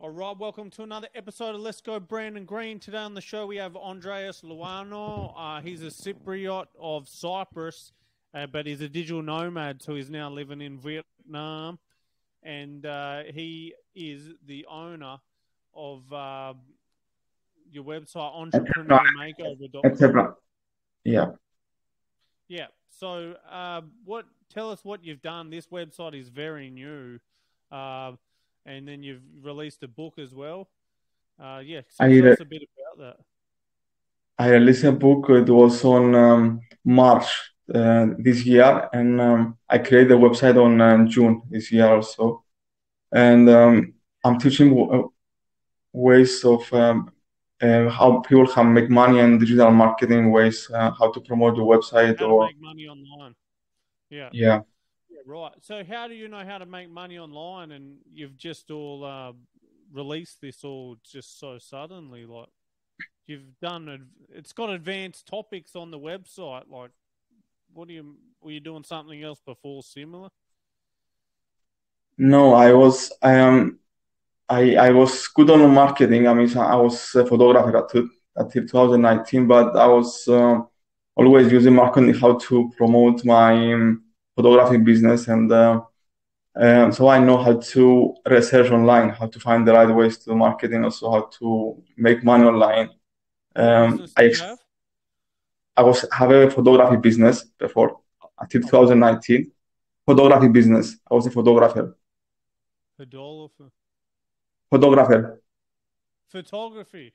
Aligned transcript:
All 0.00 0.10
right, 0.10 0.38
welcome 0.38 0.70
to 0.70 0.84
another 0.84 1.08
episode 1.16 1.56
of 1.56 1.60
Let's 1.60 1.80
Go 1.80 1.98
Brandon 1.98 2.44
Green. 2.44 2.78
Today 2.78 2.98
on 2.98 3.14
the 3.14 3.20
show 3.20 3.48
we 3.48 3.56
have 3.56 3.74
Andreas 3.74 4.42
Ioannou. 4.42 5.34
Uh, 5.36 5.60
he's 5.60 5.82
a 5.82 5.86
Cypriot 5.86 6.66
of 6.80 7.08
Cyprus, 7.08 7.90
uh, 8.32 8.46
but 8.46 8.64
he's 8.64 8.80
a 8.80 8.88
digital 8.88 9.22
nomad, 9.22 9.82
so 9.82 9.96
he's 9.96 10.08
now 10.08 10.30
living 10.30 10.60
in 10.60 10.78
Vietnam. 10.78 11.80
And 12.44 12.86
uh, 12.86 13.24
he 13.34 13.74
is 13.92 14.30
the 14.46 14.66
owner 14.70 15.16
of 15.74 16.12
uh, 16.12 16.54
your 17.68 17.82
website, 17.82 18.52
entrepreneurmakeover.com. 18.52 20.36
Yeah. 21.02 21.32
Yeah. 22.46 22.66
So, 22.88 23.34
uh, 23.50 23.80
what? 24.04 24.26
Tell 24.48 24.70
us 24.70 24.84
what 24.84 25.04
you've 25.04 25.22
done. 25.22 25.50
This 25.50 25.66
website 25.66 26.14
is 26.14 26.28
very 26.28 26.70
new. 26.70 27.18
Uh, 27.72 28.12
and 28.68 28.86
then 28.86 29.02
you've 29.02 29.22
released 29.42 29.82
a 29.82 29.88
book 29.88 30.18
as 30.18 30.34
well. 30.34 30.68
Uh, 31.42 31.60
yeah, 31.64 31.80
so 31.88 32.04
I, 32.04 32.20
tell 32.20 32.32
us 32.32 32.40
a 32.40 32.44
bit 32.44 32.62
about 32.76 33.04
that. 33.04 33.24
I 34.38 34.50
released 34.50 34.84
a 34.84 34.92
book. 34.92 35.30
It 35.30 35.48
was 35.48 35.84
on 35.84 36.14
um, 36.14 36.60
March 36.84 37.26
uh, 37.74 38.06
this 38.18 38.44
year, 38.44 38.88
and 38.92 39.20
um, 39.20 39.58
I 39.68 39.78
created 39.78 40.12
a 40.12 40.16
website 40.16 40.62
on 40.62 40.80
uh, 40.80 41.04
June 41.06 41.42
this 41.50 41.72
year 41.72 41.86
also. 41.86 42.44
And 43.10 43.48
um, 43.48 43.94
I'm 44.24 44.38
teaching 44.38 44.70
w- 44.70 45.10
ways 45.92 46.44
of 46.44 46.70
um, 46.72 47.10
uh, 47.60 47.88
how 47.88 48.20
people 48.20 48.46
can 48.46 48.72
make 48.72 48.90
money 48.90 49.18
in 49.18 49.38
digital 49.38 49.70
marketing 49.70 50.30
ways, 50.30 50.70
uh, 50.74 50.90
how 50.90 51.10
to 51.10 51.20
promote 51.20 51.56
your 51.56 51.66
website 51.66 52.18
How 52.18 52.26
or 52.26 52.46
make 52.46 52.60
money 52.60 52.86
online. 52.86 53.34
Yeah. 54.10 54.28
yeah. 54.32 54.60
Yeah, 55.26 55.32
right. 55.32 55.52
So, 55.62 55.82
how 55.84 56.08
do 56.08 56.14
you 56.14 56.28
know 56.28 56.44
how 56.44 56.58
to 56.58 56.66
make 56.66 56.90
money 56.90 57.18
online? 57.18 57.72
And 57.72 57.98
you've 58.12 58.36
just 58.36 58.70
all 58.70 59.04
uh, 59.04 59.32
released 59.92 60.40
this 60.40 60.64
all 60.64 60.96
just 61.04 61.38
so 61.38 61.58
suddenly. 61.58 62.26
Like, 62.26 62.48
you've 63.26 63.58
done 63.60 63.88
it. 63.88 64.00
It's 64.30 64.52
got 64.52 64.70
advanced 64.70 65.26
topics 65.26 65.76
on 65.76 65.90
the 65.90 65.98
website. 65.98 66.64
Like, 66.70 66.90
what 67.72 67.88
do 67.88 67.94
you 67.94 68.16
were 68.40 68.52
you 68.52 68.60
doing 68.60 68.84
something 68.84 69.22
else 69.22 69.40
before 69.44 69.82
similar? 69.82 70.28
No, 72.16 72.54
I 72.54 72.72
was 72.72 73.12
I 73.22 73.34
am 73.34 73.78
I 74.48 74.76
I 74.76 74.90
was 74.90 75.28
good 75.28 75.50
on 75.50 75.72
marketing. 75.72 76.26
I 76.26 76.34
mean, 76.34 76.56
I 76.56 76.76
was 76.76 77.14
a 77.14 77.24
photographer 77.26 77.76
at 77.76 78.04
until 78.36 78.62
2019, 78.66 79.46
but 79.46 79.76
I 79.76 79.86
was 79.86 80.26
uh, 80.28 80.60
always 81.16 81.50
using 81.50 81.74
marketing 81.74 82.14
how 82.14 82.38
to 82.38 82.70
promote 82.76 83.24
my 83.24 83.52
um, 83.74 84.04
photography 84.38 84.78
business, 84.78 85.28
and 85.28 85.50
uh, 85.52 85.82
um, 86.56 86.92
so 86.92 87.08
I 87.08 87.18
know 87.20 87.38
how 87.38 87.54
to 87.72 88.14
research 88.26 88.70
online, 88.70 89.10
how 89.10 89.26
to 89.28 89.40
find 89.40 89.66
the 89.66 89.72
right 89.74 89.92
ways 90.00 90.18
to 90.24 90.34
marketing, 90.34 90.84
also 90.84 91.10
how 91.10 91.22
to 91.38 91.48
make 91.96 92.24
money 92.24 92.44
online. 92.44 92.90
Um, 93.56 94.06
I 94.16 94.24
ex- 94.26 94.42
I 95.76 95.82
was 95.82 96.04
have 96.12 96.30
a 96.30 96.50
photography 96.50 96.96
business 96.96 97.44
before 97.58 98.00
until 98.38 98.62
2019. 98.62 99.52
Photography 100.06 100.48
business. 100.48 100.96
I 101.10 101.14
was 101.14 101.26
a 101.26 101.30
photographer. 101.30 101.96
Photography. 102.96 103.70
Photographer. 104.70 105.42
Photography. 106.28 107.14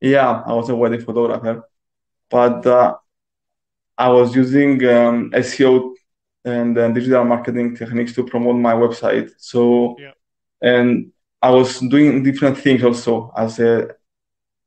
Yeah, 0.00 0.42
I 0.46 0.54
was 0.54 0.68
a 0.70 0.76
wedding 0.76 1.00
photographer, 1.02 1.68
but 2.30 2.66
uh, 2.66 2.96
I 3.98 4.08
was 4.10 4.34
using 4.34 4.84
um, 4.86 5.30
SEO 5.34 5.94
and 6.44 6.76
uh, 6.78 6.88
digital 6.88 7.24
marketing 7.24 7.76
techniques 7.76 8.14
to 8.14 8.24
promote 8.24 8.56
my 8.56 8.72
website. 8.72 9.30
So, 9.38 9.96
Yeah. 9.98 10.12
and 10.62 11.12
I 11.42 11.50
was 11.50 11.78
doing 11.80 12.22
different 12.22 12.58
things 12.58 12.82
also 12.84 13.32
as 13.36 13.58
a 13.60 13.94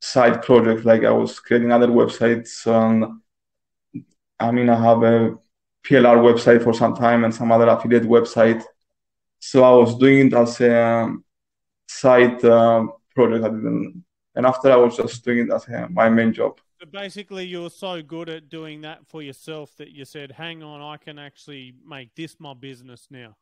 side 0.00 0.42
project. 0.42 0.84
Like 0.84 1.04
I 1.04 1.10
was 1.10 1.38
creating 1.40 1.72
other 1.72 1.88
websites. 1.88 2.66
Um, 2.66 3.22
I 4.38 4.50
mean, 4.50 4.68
I 4.68 4.76
have 4.76 5.02
a 5.02 5.36
PLR 5.86 6.18
website 6.18 6.62
for 6.62 6.72
some 6.74 6.94
time 6.94 7.24
and 7.24 7.34
some 7.34 7.52
other 7.52 7.68
affiliate 7.68 8.04
website. 8.04 8.62
So 9.38 9.62
I 9.62 9.70
was 9.76 9.96
doing 9.98 10.28
it 10.28 10.34
as 10.34 10.60
a 10.60 11.14
side 11.86 12.44
um, 12.44 12.92
project. 13.14 13.44
I 13.44 13.48
didn't, 13.48 14.04
and 14.34 14.46
after 14.46 14.72
I 14.72 14.76
was 14.76 14.96
just 14.96 15.24
doing 15.24 15.46
it 15.46 15.52
as 15.52 15.68
a, 15.68 15.88
my 15.90 16.08
main 16.08 16.32
job. 16.32 16.58
Basically, 16.90 17.46
you're 17.46 17.70
so 17.70 18.02
good 18.02 18.28
at 18.28 18.48
doing 18.48 18.82
that 18.82 19.06
for 19.06 19.22
yourself 19.22 19.74
that 19.76 19.90
you 19.90 20.04
said, 20.04 20.32
"Hang 20.32 20.62
on, 20.62 20.80
I 20.80 20.96
can 20.96 21.18
actually 21.18 21.74
make 21.86 22.14
this 22.14 22.36
my 22.38 22.54
business 22.54 23.08
now." 23.10 23.36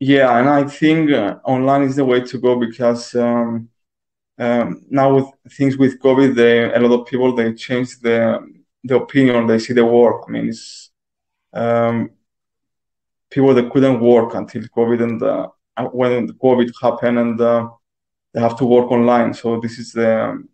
Yeah, 0.00 0.36
and 0.38 0.48
I 0.48 0.64
think 0.64 1.12
uh, 1.12 1.36
online 1.44 1.82
is 1.82 1.96
the 1.96 2.04
way 2.04 2.20
to 2.20 2.38
go 2.38 2.58
because 2.58 3.14
um, 3.14 3.68
um, 4.38 4.84
now 4.90 5.14
with 5.14 5.26
things 5.52 5.76
with 5.78 6.00
COVID, 6.00 6.34
they, 6.34 6.72
a 6.72 6.80
lot 6.80 7.00
of 7.00 7.06
people 7.06 7.34
they 7.34 7.52
change 7.54 8.00
the 8.00 8.40
the 8.84 8.96
opinion. 8.96 9.46
They 9.46 9.58
see 9.58 9.72
the 9.72 9.84
work. 9.84 10.24
I 10.26 10.30
mean, 10.32 10.48
it's 10.48 10.90
um, 11.52 12.10
people 13.30 13.54
that 13.54 13.70
couldn't 13.70 14.00
work 14.00 14.34
until 14.34 14.62
COVID, 14.62 15.02
and 15.02 15.22
uh, 15.22 15.48
when 15.92 16.28
COVID 16.32 16.72
happened, 16.82 17.18
and 17.18 17.40
uh, 17.40 17.68
they 18.32 18.40
have 18.40 18.56
to 18.58 18.66
work 18.66 18.90
online. 18.90 19.34
So 19.34 19.60
this 19.60 19.78
is 19.78 19.92
the 19.92 20.30
um, 20.30 20.48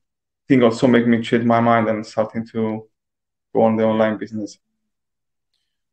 thing 0.49 0.63
also 0.63 0.87
make 0.87 1.07
me 1.07 1.21
change 1.23 1.45
my 1.45 1.61
mind 1.61 1.89
and 1.89 2.05
starting 2.05 2.47
to 2.49 2.89
go 3.55 3.63
on 3.63 3.77
the 3.77 3.85
online 3.85 4.19
business. 4.19 4.59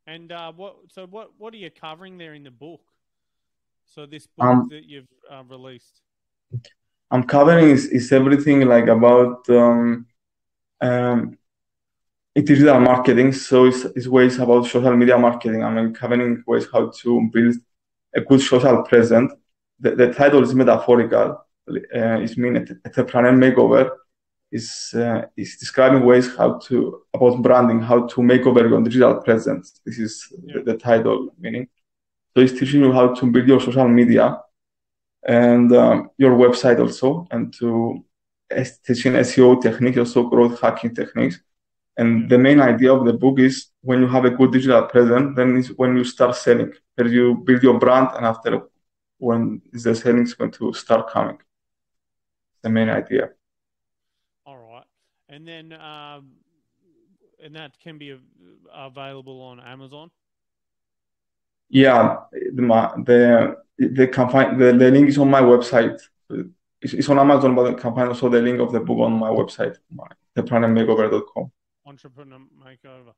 And 0.07 0.31
uh, 0.31 0.51
what? 0.53 0.75
So 0.91 1.05
what? 1.07 1.31
What 1.37 1.53
are 1.53 1.57
you 1.57 1.69
covering 1.69 2.17
there 2.17 2.33
in 2.33 2.43
the 2.43 2.51
book? 2.51 2.81
So 3.85 4.05
this 4.05 4.27
book 4.27 4.45
Um, 4.45 4.67
that 4.69 4.85
you've 4.85 5.07
uh, 5.29 5.43
released. 5.47 6.01
I'm 7.11 7.23
covering 7.23 7.69
is, 7.69 7.85
is 7.87 8.11
everything 8.11 8.61
like 8.61 8.87
about 8.87 9.47
um, 9.49 10.05
um, 10.81 11.37
digital 12.35 12.79
marketing. 12.79 13.31
So 13.33 13.65
it's, 13.65 13.85
it's 13.95 14.07
ways 14.07 14.39
about 14.39 14.65
social 14.65 14.95
media 14.95 15.17
marketing. 15.17 15.63
I'm 15.63 15.93
covering 15.93 16.43
ways 16.47 16.67
how 16.71 16.89
to 16.89 17.29
build 17.31 17.55
a 18.15 18.21
good 18.21 18.41
social 18.41 18.83
presence. 18.83 19.33
The, 19.79 19.95
the 19.95 20.13
title 20.13 20.43
is 20.43 20.53
metaphorical. 20.53 21.45
Uh, 21.67 22.19
it's 22.23 22.37
mean 22.37 22.57
entrepreneur 22.85 23.33
makeover. 23.33 23.89
Is 24.51 24.93
uh, 24.95 25.23
is 25.35 25.57
describing 25.57 26.05
ways 26.05 26.35
how 26.37 26.59
to 26.67 27.01
about 27.13 27.41
branding, 27.41 27.81
how 27.81 28.07
to 28.07 28.21
make 28.23 28.45
over 28.45 28.67
your 28.67 28.81
digital 28.81 29.15
presence. 29.21 29.81
This 29.85 29.99
is 29.99 30.13
Yeah. 30.43 30.55
the, 30.63 30.71
the 30.73 30.77
title 30.77 31.29
meaning. 31.39 31.67
So 32.33 32.41
it's 32.43 32.53
teaching 32.59 32.81
you 32.81 32.91
how 32.93 33.13
to 33.13 33.25
build 33.31 33.47
your 33.47 33.59
social 33.61 33.87
media 33.87 34.41
and 35.27 35.73
um, 35.73 36.09
your 36.17 36.33
website 36.37 36.79
also, 36.79 37.27
and 37.31 37.53
to 37.59 38.03
teaching 38.85 39.13
SEO 39.15 39.61
techniques, 39.61 39.97
also 39.97 40.23
growth 40.29 40.61
hacking 40.61 40.93
techniques. 40.93 41.39
And 41.97 42.29
the 42.29 42.37
main 42.37 42.59
idea 42.59 42.93
of 42.93 43.05
the 43.05 43.13
book 43.13 43.39
is 43.39 43.67
when 43.81 44.01
you 44.01 44.07
have 44.07 44.25
a 44.25 44.29
good 44.29 44.51
digital 44.51 44.83
presence, 44.83 45.35
then 45.35 45.57
is 45.57 45.69
when 45.77 45.97
you 45.97 46.03
start 46.03 46.35
selling. 46.35 46.73
Where 46.95 47.07
you 47.07 47.35
build 47.45 47.63
your 47.63 47.79
brand, 47.79 48.09
and 48.15 48.25
after 48.25 48.61
when 49.17 49.61
is 49.73 49.83
the 49.83 49.95
selling 49.95 50.23
is 50.23 50.33
going 50.33 50.51
to 50.51 50.73
start 50.73 51.09
coming. 51.09 51.39
The 52.63 52.69
main 52.69 52.89
idea. 52.89 53.29
And 55.35 55.45
then 55.45 55.73
um, 55.73 56.31
and 57.43 57.55
that 57.55 57.77
can 57.79 57.97
be 57.97 58.17
available 58.73 59.41
on 59.41 59.59
Amazon. 59.59 60.09
Yeah, 61.69 62.19
the 62.31 62.61
the 63.77 63.87
the 63.89 64.07
can 64.07 64.29
find 64.29 64.59
the, 64.59 64.71
the 64.71 64.91
link 64.91 65.09
is 65.09 65.17
on 65.17 65.29
my 65.29 65.41
website. 65.41 65.99
It's, 66.81 66.93
it's 66.93 67.09
on 67.09 67.19
Amazon, 67.19 67.53
but 67.53 67.69
you 67.69 67.75
can 67.75 67.93
find 67.93 68.07
also 68.07 68.29
the 68.29 68.41
link 68.41 68.61
of 68.61 68.71
the 68.71 68.79
book 68.79 68.99
on 68.99 69.11
my 69.11 69.29
website, 69.29 69.75
my 69.91 70.07
entrepreneurmakeover.com. 70.37 71.51
Entrepreneur 71.85 72.39
Makeover. 72.63 73.13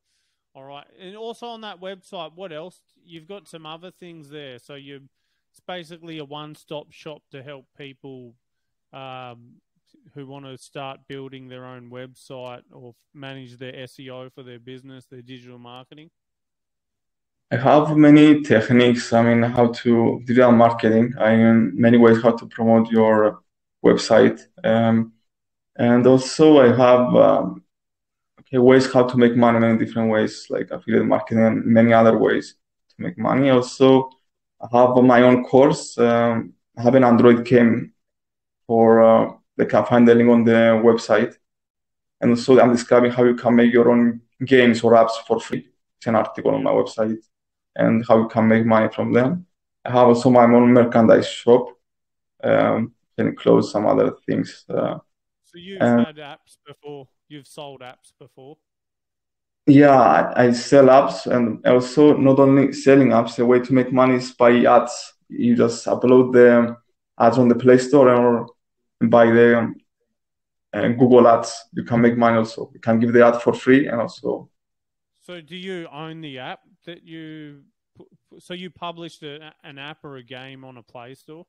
All 0.56 0.64
right, 0.64 0.88
and 1.00 1.16
also 1.16 1.46
on 1.48 1.62
that 1.62 1.80
website, 1.80 2.34
what 2.34 2.52
else? 2.52 2.80
You've 3.06 3.28
got 3.28 3.48
some 3.48 3.68
other 3.68 3.92
things 3.92 4.30
there. 4.30 4.58
So 4.58 4.74
you, 4.74 5.02
it's 5.52 5.60
basically 5.60 6.18
a 6.18 6.26
one-stop 6.26 6.92
shop 6.92 7.22
to 7.32 7.44
help 7.44 7.68
people 7.78 8.34
um, 8.92 9.62
who 10.14 10.26
want 10.28 10.46
to 10.46 10.58
start 10.58 11.00
building 11.08 11.48
their 11.48 11.66
own 11.66 11.90
website 11.90 12.62
or 12.72 12.94
manage 13.14 13.58
their 13.58 13.74
SEO 13.74 14.32
for 14.34 14.44
their 14.44 14.60
business, 14.60 15.06
their 15.06 15.22
digital 15.22 15.60
marketing. 15.60 16.10
I 17.52 17.56
have 17.56 17.96
many 17.96 18.42
techniques. 18.42 19.14
I 19.14 19.22
mean, 19.24 19.42
how 19.44 19.68
to 19.68 20.22
digital 20.26 20.52
marketing. 20.52 21.14
I 21.18 21.36
mean, 21.36 21.72
many 21.76 21.98
ways 21.98 22.22
how 22.22 22.32
to 22.32 22.46
promote 22.46 22.92
your 22.92 23.42
website. 23.86 24.42
Um, 24.64 25.14
and 25.78 26.06
also 26.06 26.60
I 26.60 26.68
have 26.76 27.16
um, 27.16 27.64
okay, 28.42 28.58
ways 28.58 28.92
how 28.92 29.04
to 29.04 29.18
make 29.18 29.36
money 29.36 29.60
many 29.60 29.78
different 29.78 30.10
ways, 30.10 30.48
like 30.50 30.72
affiliate 30.72 31.06
marketing 31.06 31.44
and 31.46 31.66
many 31.66 31.94
other 31.94 32.18
ways 32.18 32.56
to 32.90 32.96
make 33.04 33.18
money. 33.18 33.50
Also, 33.50 34.10
I 34.60 34.68
have 34.78 34.96
my 35.04 35.22
own 35.22 35.44
course. 35.44 35.98
Um, 35.98 36.54
I 36.78 36.82
have 36.82 36.96
an 36.96 37.04
Android 37.04 37.46
game 37.46 37.94
for 38.66 39.02
uh, 39.02 39.34
they 39.58 39.66
can 39.66 39.86
find 39.86 40.08
the 40.08 40.16
link 40.16 40.30
on 40.30 40.44
the 40.44 40.80
website. 40.84 41.36
And 42.22 42.32
also 42.32 42.60
I'm 42.60 42.72
describing 42.72 43.12
how 43.12 43.24
you 43.24 43.36
can 43.36 43.56
make 43.56 43.74
your 43.74 43.92
own 43.92 44.22
games 44.44 44.84
or 44.84 44.94
apps 44.94 45.18
for 45.28 45.40
free. 45.40 45.68
It's 45.98 46.08
an 46.08 46.16
article 46.16 46.54
on 46.54 46.64
my 46.64 46.72
website 46.72 47.18
and 47.76 48.06
how 48.08 48.20
you 48.20 48.28
can 48.28 48.48
make 48.48 48.66
money 48.66 48.90
from 48.94 49.14
them. 49.14 49.46
I 49.84 49.92
have 49.92 50.08
also 50.08 50.30
my 50.30 50.44
own 50.44 50.74
merchandise 50.74 51.28
shop. 51.28 51.70
Um, 52.44 52.94
selling 53.18 53.36
clothes, 53.36 53.72
some 53.72 53.88
other 53.88 54.16
things. 54.26 54.66
Uh, 54.70 55.00
so 55.44 55.58
you've 55.58 55.82
had 55.82 56.18
apps 56.18 56.58
before. 56.66 57.08
You've 57.28 57.48
sold 57.48 57.82
apps 57.82 58.14
before. 58.20 58.58
Yeah, 59.66 60.00
I, 60.00 60.46
I 60.46 60.52
sell 60.52 60.86
apps 60.86 61.26
and 61.26 61.66
also 61.66 62.16
not 62.16 62.40
only 62.40 62.72
selling 62.74 63.10
apps. 63.10 63.36
The 63.36 63.46
way 63.46 63.60
to 63.60 63.74
make 63.74 63.92
money 63.92 64.16
is 64.16 64.32
by 64.32 64.64
ads. 64.64 65.14
You 65.30 65.56
just 65.56 65.86
upload 65.88 66.32
the 66.32 66.78
ads 67.20 67.38
on 67.38 67.50
the 67.50 67.56
Play 67.56 67.78
Store 67.78 68.10
or 68.10 68.48
buy 69.02 69.28
the 69.32 69.74
uh, 70.74 70.88
Google 70.90 71.28
Ads. 71.28 71.66
You 71.74 71.84
can 71.84 72.02
make 72.02 72.18
money 72.18 72.38
also. 72.38 72.70
You 72.74 72.80
can 72.80 73.00
give 73.00 73.14
the 73.14 73.26
ad 73.26 73.42
for 73.42 73.54
free 73.54 73.88
and 73.88 74.02
also. 74.02 74.50
So, 75.26 75.42
do 75.42 75.56
you 75.56 75.88
own 75.92 76.22
the 76.22 76.40
app 76.40 76.62
that 76.86 77.04
you? 77.04 77.62
So 78.40 78.54
you 78.54 78.70
published 78.70 79.24
a, 79.24 79.54
an 79.64 79.80
app 79.80 80.04
or 80.04 80.18
a 80.18 80.24
game 80.24 80.64
on 80.64 80.78
a 80.78 80.84
Play 80.84 81.16
Store? 81.16 81.46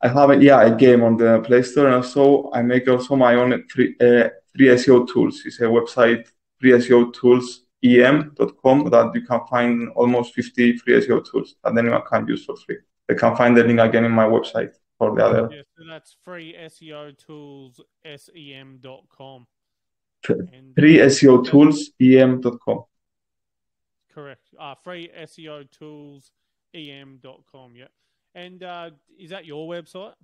I 0.00 0.08
have 0.08 0.30
a, 0.30 0.36
yeah 0.36 0.62
a 0.62 0.74
game 0.74 1.02
on 1.02 1.16
the 1.16 1.40
Play 1.40 1.62
Store 1.62 1.86
and 1.86 1.96
also 1.96 2.50
I 2.52 2.62
make 2.62 2.88
also 2.88 3.16
my 3.16 3.34
own 3.34 3.64
free, 3.68 3.94
uh, 4.00 4.30
free 4.54 4.68
SEO 4.68 5.06
tools. 5.12 5.42
It's 5.44 5.60
a 5.60 5.64
website 5.64 6.26
free 6.58 6.70
SEO 6.70 7.12
tools 7.12 7.66
em.com 7.84 8.90
that 8.90 9.12
you 9.14 9.22
can 9.22 9.40
find 9.48 9.88
almost 9.90 10.34
50 10.34 10.78
free 10.78 10.94
SEO 10.94 11.24
tools 11.30 11.56
that 11.62 11.76
anyone 11.76 12.02
can 12.10 12.26
use 12.26 12.44
for 12.44 12.56
free. 12.56 12.78
They 13.06 13.14
can 13.14 13.36
find 13.36 13.56
the 13.56 13.64
link 13.64 13.80
again 13.80 14.04
in 14.04 14.12
my 14.12 14.24
website 14.24 14.72
for 14.98 15.14
the 15.14 15.24
other. 15.24 15.48
Yeah, 15.52 15.62
so 15.76 15.84
that's 15.88 16.16
free 16.24 16.54
SEO 16.58 17.16
tools 17.16 17.80
sem.com. 18.04 19.46
Free 20.22 20.98
SEO 20.98 21.48
tools 21.48 21.90
em.com. 22.00 22.84
Correct. 24.12 24.42
Uh, 24.58 24.74
free 24.82 25.10
SEO 25.16 25.70
tools 25.70 26.32
em.com. 26.74 27.76
Yeah. 27.76 27.86
And 28.34 28.62
uh, 28.62 28.90
is 29.18 29.30
that 29.30 29.46
your 29.46 29.68
website? 29.68 30.14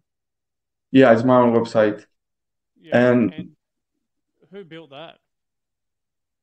Yeah, 0.90 1.12
it's 1.12 1.24
my 1.24 1.38
own 1.38 1.54
website. 1.54 2.04
Yeah. 2.80 3.10
And, 3.10 3.32
and 3.32 3.48
who 4.50 4.64
built 4.64 4.90
that? 4.90 5.18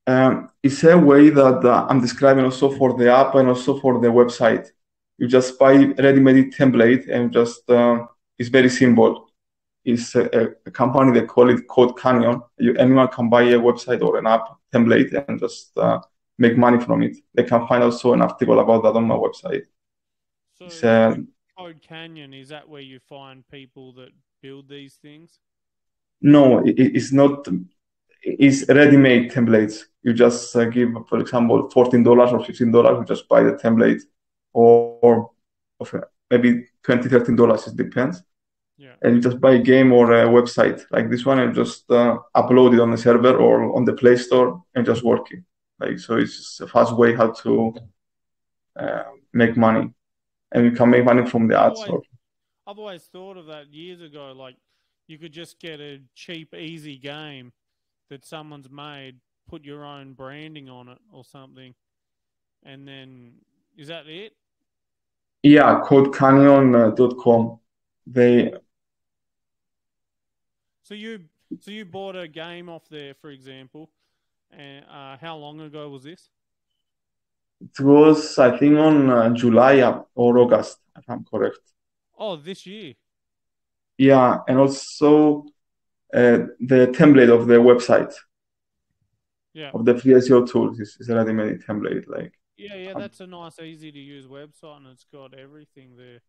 Um, 0.08 0.50
it's 0.64 0.84
a 0.84 0.98
way 0.98 1.30
that 1.30 1.64
uh, 1.64 1.86
I'm 1.88 2.02
describing 2.02 2.44
also 2.44 2.72
for 2.72 2.98
the 2.98 3.14
app 3.14 3.36
and 3.36 3.48
also 3.48 3.80
for 3.80 4.00
the 4.00 4.08
website. 4.08 4.70
You 5.18 5.28
just 5.28 5.60
buy 5.60 5.76
ready-made 5.76 6.54
template 6.54 7.08
and 7.10 7.32
just 7.32 7.70
uh, 7.70 8.08
it's 8.42 8.50
very 8.50 8.70
simple. 8.70 9.30
It's 9.86 10.16
a, 10.16 10.56
a, 10.66 10.72
company 10.72 11.12
they 11.12 11.28
call 11.28 11.52
it 11.52 11.68
Code 11.68 11.96
Canyon. 11.96 12.42
You, 12.58 12.76
anyone 12.76 13.08
can 13.10 13.30
buy 13.30 13.44
a 13.44 13.60
website 13.60 14.02
or 14.02 14.18
an 14.18 14.26
app 14.26 14.46
template 14.74 15.12
and 15.28 15.40
just 15.40 15.78
uh, 15.78 16.00
make 16.40 16.58
money 16.58 16.80
from 16.80 17.04
it. 17.04 17.18
They 17.36 17.44
can 17.44 17.68
find 17.68 17.84
also 17.84 18.14
an 18.14 18.22
article 18.24 18.60
about 18.60 18.82
that 18.82 18.98
on 18.98 19.06
my 19.08 19.16
website. 19.16 19.66
So 20.56 20.88
uh, 20.88 21.16
Code 21.56 21.82
Canyon 21.88 22.34
is 22.34 22.50
that 22.50 22.68
where 22.68 22.82
you 22.82 23.00
find 23.00 23.48
people 23.48 23.94
that 23.94 24.10
build 24.42 24.68
these 24.68 24.96
things? 24.96 25.40
No, 26.20 26.66
it, 26.66 26.76
it's 26.80 27.12
not 27.12 27.48
It's 28.24 28.68
ready-made 28.68 29.32
templates. 29.32 29.76
You 30.02 30.14
just 30.14 30.56
uh, 30.56 30.66
give, 30.66 30.90
for 31.10 31.20
example, 31.20 31.70
fourteen 31.70 32.04
dollars 32.04 32.32
or 32.32 32.44
fifteen 32.44 32.72
dollars. 32.72 32.98
You 33.00 33.06
just 33.06 33.28
buy 33.30 33.44
the 33.44 33.54
template, 33.54 34.02
or, 34.54 35.32
or 35.80 36.10
maybe 36.32 36.68
20 36.84 37.10
13 37.10 37.36
dollars. 37.36 37.68
It 37.68 37.76
depends. 37.76 38.24
Yeah. 38.82 38.96
And 39.04 39.22
just 39.22 39.40
buy 39.40 39.54
a 39.54 39.60
game 39.60 39.94
or 39.94 40.12
a 40.12 40.26
website 40.26 40.84
like 40.90 41.12
this 41.12 41.24
one, 41.24 41.38
and 41.38 41.54
just 41.54 41.90
uh, 41.92 42.18
upload 42.36 42.74
it 42.74 42.80
on 42.80 42.90
the 42.90 42.98
server 42.98 43.38
or 43.38 43.76
on 43.76 43.86
the 43.86 43.94
Play 43.94 44.16
Store, 44.16 44.64
and 44.74 44.84
just 44.86 45.04
working. 45.04 45.46
Like 45.80 46.00
so, 46.00 46.18
it's 46.18 46.60
a 46.60 46.68
fast 46.68 46.98
way 46.98 47.14
how 47.14 47.30
to 47.44 47.76
uh, 48.76 49.04
make 49.34 49.56
money, 49.56 49.94
and 50.52 50.66
you 50.66 50.72
can 50.72 50.90
make 50.90 51.06
money 51.06 51.30
from 51.30 51.48
the 51.48 51.60
ads. 51.60 51.80
I've 51.80 51.90
always, 51.90 52.08
I've 52.66 52.80
always 52.80 53.04
thought 53.04 53.38
of 53.38 53.46
that 53.48 53.72
years 53.72 54.02
ago. 54.02 54.34
Like 54.36 54.56
you 55.06 55.20
could 55.20 55.32
just 55.32 55.60
get 55.60 55.80
a 55.80 56.02
cheap, 56.16 56.56
easy 56.56 56.98
game 56.98 57.54
that 58.10 58.26
someone's 58.26 58.70
made, 58.72 59.18
put 59.48 59.64
your 59.64 59.86
own 59.86 60.14
branding 60.14 60.70
on 60.70 60.90
it 60.90 61.00
or 61.14 61.24
something, 61.24 61.76
and 62.64 62.88
then 62.88 63.34
is 63.78 63.90
that 63.90 64.08
it? 64.08 64.34
Yeah, 65.44 65.84
codecanyon.com. 65.86 67.60
They. 68.08 68.54
So 70.92 70.96
you 70.96 71.22
so 71.62 71.72
you 71.72 71.86
bought 71.86 72.18
a 72.18 72.28
game 72.28 72.68
off 72.68 72.90
there, 72.90 73.14
for 73.14 73.30
example, 73.30 73.90
and 74.52 74.84
uh, 74.92 75.16
how 75.16 75.38
long 75.38 75.62
ago 75.62 75.88
was 75.88 76.04
this? 76.04 76.30
It 77.62 77.82
was, 77.82 78.38
I 78.38 78.58
think, 78.58 78.78
on 78.78 79.10
uh, 79.10 79.30
July 79.30 79.82
or 80.16 80.38
August, 80.38 80.80
if 80.98 81.06
I'm 81.08 81.24
correct. 81.24 81.62
Oh, 82.18 82.36
this 82.36 82.66
year. 82.66 82.96
Yeah, 83.98 84.40
and 84.50 84.58
also 84.58 85.46
uh, 86.14 86.52
the 86.60 86.94
template 86.94 87.34
of 87.34 87.48
the 87.48 87.56
website. 87.56 88.14
Yeah. 89.54 89.72
Of 89.74 89.86
the 89.86 89.98
free 89.98 90.12
SEO 90.12 90.52
tools 90.52 90.78
is, 90.78 90.98
is 91.00 91.08
a 91.08 91.16
ready-made 91.16 91.62
template. 91.62 92.06
Like. 92.10 92.34
Yeah, 92.58 92.76
yeah, 92.76 92.94
that's 92.98 93.22
a 93.22 93.28
nice, 93.28 93.58
easy 93.60 93.94
to 93.94 94.00
use 94.00 94.28
website, 94.28 94.76
and 94.76 94.88
it's 94.88 95.06
got 95.06 95.34
everything 95.34 95.96
there, 95.96 96.20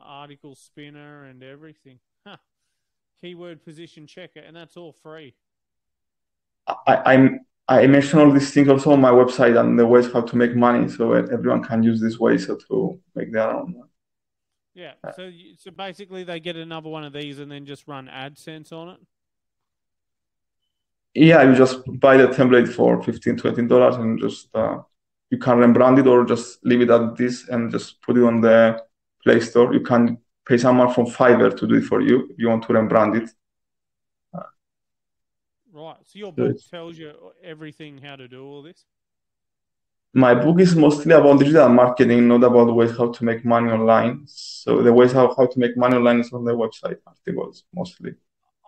article 0.00 0.54
spinner 0.54 1.24
and 1.24 1.42
everything. 1.42 1.98
Huh. 2.26 2.38
Keyword 3.20 3.64
position 3.64 4.06
checker, 4.06 4.40
and 4.40 4.54
that's 4.56 4.76
all 4.76 4.92
free. 4.92 5.34
I, 6.66 7.02
I'm 7.14 7.40
I 7.66 7.86
mention 7.86 8.18
all 8.18 8.30
these 8.30 8.52
things 8.52 8.68
also 8.68 8.92
on 8.92 9.00
my 9.00 9.10
website 9.10 9.58
and 9.58 9.78
the 9.78 9.86
ways 9.86 10.12
how 10.12 10.20
to 10.20 10.36
make 10.36 10.54
money, 10.54 10.88
so 10.88 11.12
everyone 11.12 11.62
can 11.62 11.82
use 11.82 12.00
this 12.00 12.18
way 12.18 12.36
so 12.36 12.56
to 12.68 13.00
make 13.14 13.32
their 13.32 13.50
own. 13.50 13.82
Yeah. 14.74 14.92
So 15.16 15.30
so 15.58 15.70
basically, 15.70 16.24
they 16.24 16.40
get 16.40 16.56
another 16.56 16.88
one 16.88 17.04
of 17.04 17.12
these 17.12 17.38
and 17.38 17.50
then 17.50 17.64
just 17.64 17.86
run 17.86 18.08
AdSense 18.08 18.72
on 18.72 18.90
it. 18.90 19.00
Yeah, 21.14 21.42
you 21.44 21.54
just 21.54 21.78
buy 22.00 22.16
the 22.16 22.26
template 22.26 22.68
for 22.68 23.02
15 23.02 23.36
20 23.36 23.66
dollars 23.68 23.96
and 23.96 24.20
just 24.20 24.48
uh, 24.54 24.78
you 25.30 25.38
can 25.38 25.58
rebrand 25.58 26.00
it 26.00 26.06
or 26.06 26.24
just 26.24 26.64
leave 26.64 26.80
it 26.80 26.90
at 26.90 27.16
this 27.16 27.48
and 27.48 27.70
just 27.70 28.02
put 28.02 28.16
it 28.16 28.24
on 28.24 28.40
the 28.40 28.82
Play 29.22 29.40
Store. 29.40 29.72
You 29.72 29.80
can 29.80 30.18
pay 30.46 30.58
someone 30.58 30.92
from 30.92 31.06
Fiverr 31.06 31.56
to 31.58 31.66
do 31.66 31.74
it 31.76 31.84
for 31.84 32.00
you 32.00 32.34
you 32.38 32.48
want 32.48 32.62
to 32.64 32.72
rebrand 32.72 33.16
it. 33.22 33.30
Right. 35.72 35.96
So 36.04 36.18
your 36.18 36.32
book 36.32 36.54
tells 36.70 36.96
you 36.96 37.12
everything 37.42 37.98
how 37.98 38.16
to 38.16 38.28
do 38.28 38.44
all 38.46 38.62
this 38.62 38.86
my 40.14 40.34
book 40.34 40.60
is 40.60 40.76
mostly 40.76 41.12
about 41.12 41.40
digital 41.40 41.68
marketing, 41.68 42.28
not 42.28 42.44
about 42.44 42.72
ways 42.74 42.96
how 42.96 43.10
to 43.10 43.24
make 43.24 43.44
money 43.44 43.70
online. 43.70 44.22
So 44.26 44.80
the 44.82 44.92
ways 44.92 45.12
how, 45.12 45.34
how 45.36 45.46
to 45.46 45.58
make 45.58 45.76
money 45.76 45.96
online 45.96 46.20
is 46.20 46.32
on 46.32 46.44
the 46.44 46.52
website 46.52 46.98
articles 47.06 47.64
mostly. 47.74 48.12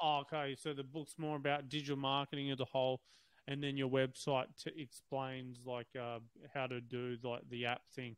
Oh, 0.03 0.23
okay, 0.23 0.57
so 0.59 0.75
the 0.75 0.83
book's 0.83 1.15
more 1.19 1.37
about 1.37 1.69
digital 1.69 1.97
marketing 1.97 2.51
as 2.51 2.61
a 2.61 2.65
whole, 2.65 3.01
and 3.49 3.63
then 3.63 3.77
your 3.77 3.89
website 3.89 4.47
t- 4.63 4.73
explains 4.77 5.61
like 5.65 5.87
uh, 5.99 6.19
how 6.53 6.67
to 6.67 6.81
do 6.81 7.17
like 7.23 7.49
the 7.49 7.67
app 7.67 7.83
thing. 7.95 8.17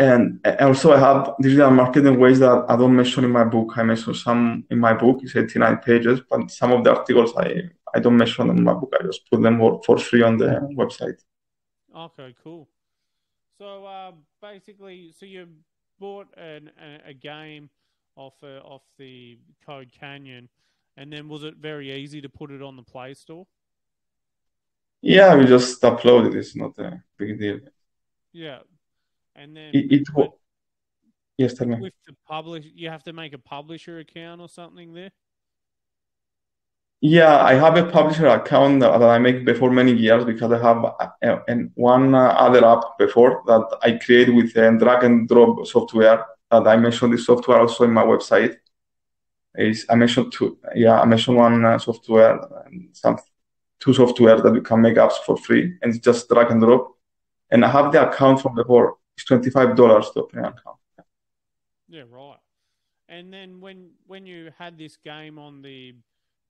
And 0.00 0.40
also, 0.60 0.92
I 0.92 0.98
have 0.98 1.34
digital 1.42 1.70
marketing 1.70 2.18
ways 2.18 2.38
that 2.38 2.64
I 2.70 2.74
don't 2.74 2.96
mention 2.96 3.22
in 3.22 3.30
my 3.30 3.44
book. 3.44 3.76
I 3.76 3.82
mention 3.82 4.14
some 4.14 4.64
in 4.70 4.78
my 4.78 4.94
book. 4.94 5.20
It's 5.22 5.36
89 5.36 5.76
pages, 5.76 6.22
but 6.28 6.50
some 6.50 6.72
of 6.72 6.84
the 6.84 6.96
articles 6.96 7.34
I, 7.36 7.68
I 7.94 8.00
don't 8.00 8.16
mention 8.16 8.48
in 8.48 8.64
my 8.64 8.72
book. 8.72 8.94
I 8.98 9.04
just 9.04 9.30
put 9.30 9.42
them 9.42 9.58
for 9.84 9.98
free 9.98 10.22
on 10.22 10.38
the 10.38 10.66
website. 10.74 11.20
Okay, 11.94 12.34
cool. 12.42 12.66
So 13.58 13.84
uh, 13.84 14.12
basically, 14.40 15.12
so 15.20 15.26
you 15.26 15.48
bought 15.98 16.28
an, 16.38 16.70
a, 16.82 17.10
a 17.10 17.12
game 17.12 17.68
off 18.16 18.42
uh, 18.42 18.60
off 18.64 18.80
the 18.96 19.38
Code 19.66 19.92
Canyon, 19.92 20.48
and 20.96 21.12
then 21.12 21.28
was 21.28 21.44
it 21.44 21.56
very 21.56 21.92
easy 21.92 22.22
to 22.22 22.30
put 22.30 22.50
it 22.50 22.62
on 22.62 22.76
the 22.76 22.82
Play 22.82 23.12
Store? 23.12 23.46
Yeah, 25.02 25.36
we 25.36 25.44
just 25.44 25.82
uploaded. 25.82 26.34
It's 26.36 26.56
not 26.56 26.78
a 26.78 27.02
big 27.18 27.38
deal. 27.38 27.60
Yeah, 28.32 28.60
and 29.34 29.56
then 29.56 29.70
it. 29.74 29.92
it 29.92 30.08
with, 30.14 30.30
yes, 31.38 31.54
tell 31.54 31.66
me. 31.66 31.76
With 31.80 31.94
the 32.06 32.14
publish, 32.26 32.66
you 32.74 32.88
have 32.88 33.02
to 33.04 33.12
make 33.12 33.32
a 33.32 33.38
publisher 33.38 33.98
account 33.98 34.40
or 34.40 34.48
something 34.48 34.92
there. 34.94 35.10
Yeah, 37.02 37.42
I 37.42 37.54
have 37.54 37.78
a 37.78 37.90
publisher 37.90 38.26
account 38.26 38.80
that 38.80 39.02
I 39.02 39.18
make 39.18 39.46
before 39.46 39.70
many 39.70 39.92
years 39.92 40.22
because 40.22 40.52
I 40.52 40.60
have 40.60 40.84
a, 40.84 41.42
a, 41.48 41.54
one 41.74 42.14
other 42.14 42.62
app 42.62 42.98
before 42.98 43.42
that 43.46 43.78
I 43.82 43.92
create 43.92 44.34
with 44.34 44.54
a 44.56 44.76
drag 44.76 45.04
and 45.04 45.26
drop 45.26 45.66
software 45.66 46.26
that 46.50 46.66
I 46.66 46.76
mentioned 46.76 47.14
this 47.14 47.24
software 47.24 47.60
also 47.60 47.84
in 47.84 47.92
my 47.92 48.04
website. 48.04 48.56
Is 49.54 49.86
I 49.88 49.94
mentioned 49.94 50.30
two, 50.30 50.58
yeah, 50.74 51.00
I 51.00 51.06
mentioned 51.06 51.38
one 51.38 51.64
uh, 51.64 51.78
software 51.78 52.38
and 52.66 52.90
some 52.92 53.16
two 53.80 53.94
software 53.94 54.40
that 54.40 54.54
you 54.54 54.62
can 54.62 54.82
make 54.82 54.96
apps 54.96 55.16
for 55.24 55.38
free 55.38 55.78
and 55.80 55.94
it's 55.94 56.04
just 56.04 56.28
drag 56.28 56.50
and 56.50 56.60
drop. 56.60 56.96
And 57.50 57.64
I 57.64 57.70
have 57.70 57.92
the 57.92 58.08
account 58.08 58.42
from 58.42 58.54
before. 58.54 58.98
It's 59.20 59.26
twenty 59.26 59.50
five 59.50 59.76
dollars 59.76 60.10
to 60.12 60.20
open 60.20 60.38
an 60.38 60.44
account. 60.46 60.78
Yeah, 61.88 62.04
right. 62.10 62.38
And 63.06 63.30
then 63.30 63.60
when 63.60 63.90
when 64.06 64.24
you 64.24 64.50
had 64.58 64.78
this 64.78 64.96
game 64.96 65.38
on 65.38 65.60
the 65.60 65.94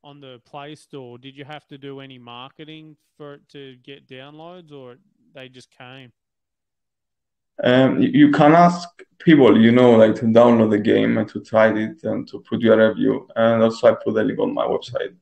on 0.04 0.20
the 0.20 0.40
Play 0.44 0.76
Store, 0.76 1.18
did 1.18 1.36
you 1.36 1.44
have 1.44 1.66
to 1.66 1.78
do 1.78 1.98
any 1.98 2.16
marketing 2.18 2.96
for 3.16 3.34
it 3.34 3.48
to 3.48 3.76
get 3.82 4.08
downloads, 4.08 4.70
or 4.72 4.98
they 5.34 5.48
just 5.48 5.68
came? 5.76 6.12
Um, 7.64 8.00
you, 8.00 8.30
can 8.30 8.52
ask 8.52 8.88
people, 9.18 9.60
you 9.60 9.72
know, 9.72 9.96
like 9.96 10.14
to 10.14 10.26
download 10.26 10.70
the 10.70 10.78
game 10.78 11.18
and 11.18 11.28
to 11.28 11.40
try 11.40 11.76
it 11.76 12.02
and 12.04 12.26
to 12.28 12.38
put 12.48 12.60
your 12.60 12.88
review. 12.88 13.28
And 13.36 13.62
also, 13.62 13.88
I 13.88 13.96
put 14.02 14.14
the 14.14 14.24
link 14.24 14.38
on 14.38 14.54
my 14.54 14.64
website. 14.64 15.14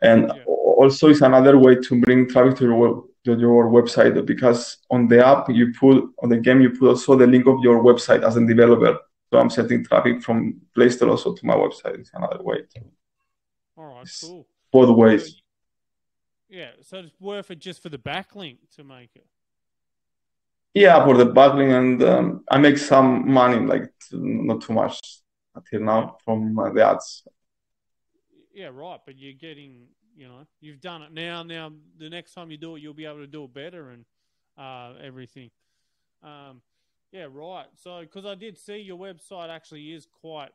And 0.00 0.30
Yeah. 0.36 0.44
also, 0.44 1.08
it's 1.08 1.22
another 1.22 1.58
way 1.58 1.76
to 1.76 2.00
bring 2.00 2.28
traffic 2.28 2.58
to 2.58 2.64
your 2.64 3.04
your 3.24 3.70
website 3.70 4.24
because 4.26 4.78
on 4.90 5.08
the 5.08 5.24
app 5.26 5.48
you 5.48 5.72
put 5.78 6.04
on 6.22 6.28
the 6.28 6.36
game 6.36 6.60
you 6.60 6.70
put 6.70 6.88
also 6.90 7.16
the 7.16 7.26
link 7.26 7.46
of 7.46 7.58
your 7.62 7.82
website 7.82 8.22
as 8.22 8.36
a 8.36 8.46
developer. 8.46 8.98
So 9.32 9.38
I'm 9.38 9.50
sending 9.50 9.84
traffic 9.84 10.22
from 10.22 10.60
Play 10.74 10.90
Store 10.90 11.10
also 11.10 11.34
to 11.34 11.46
my 11.46 11.54
website. 11.54 11.98
It's 11.98 12.10
another 12.14 12.42
way. 12.42 12.58
To, 12.74 12.80
All 13.76 13.94
right, 13.94 14.08
cool. 14.20 14.46
both 14.70 14.96
ways. 14.96 15.40
Yeah, 16.48 16.70
so 16.82 16.98
it's 16.98 17.10
worth 17.18 17.50
it 17.50 17.58
just 17.58 17.82
for 17.82 17.88
the 17.88 17.98
backlink 17.98 18.58
to 18.76 18.84
make 18.84 19.10
it. 19.16 19.26
Yeah, 20.74 21.04
for 21.04 21.16
the 21.16 21.26
backlink, 21.26 21.76
and 21.76 22.02
um, 22.02 22.44
I 22.50 22.58
make 22.58 22.78
some 22.78 23.28
money, 23.30 23.64
like 23.64 23.92
not 24.12 24.60
too 24.60 24.72
much 24.72 25.00
until 25.54 25.80
now 25.80 26.16
from 26.24 26.54
the 26.54 26.84
ads. 26.84 27.26
Yeah, 28.52 28.70
right. 28.72 29.00
But 29.04 29.18
you're 29.18 29.32
getting, 29.32 29.86
you 30.16 30.28
know, 30.28 30.46
you've 30.60 30.80
done 30.80 31.02
it 31.02 31.12
now. 31.12 31.42
Now, 31.42 31.72
the 31.98 32.08
next 32.08 32.34
time 32.34 32.50
you 32.50 32.56
do 32.56 32.76
it, 32.76 32.82
you'll 32.82 32.94
be 32.94 33.06
able 33.06 33.18
to 33.18 33.26
do 33.26 33.44
it 33.44 33.54
better 33.54 33.90
and 33.90 34.04
uh, 34.58 34.94
everything. 35.02 35.50
Um, 36.22 36.62
yeah, 37.12 37.26
right. 37.30 37.66
So, 37.82 38.00
because 38.00 38.26
I 38.26 38.34
did 38.34 38.58
see 38.58 38.78
your 38.78 38.98
website 38.98 39.48
actually 39.48 39.92
is 39.92 40.06
quite 40.06 40.50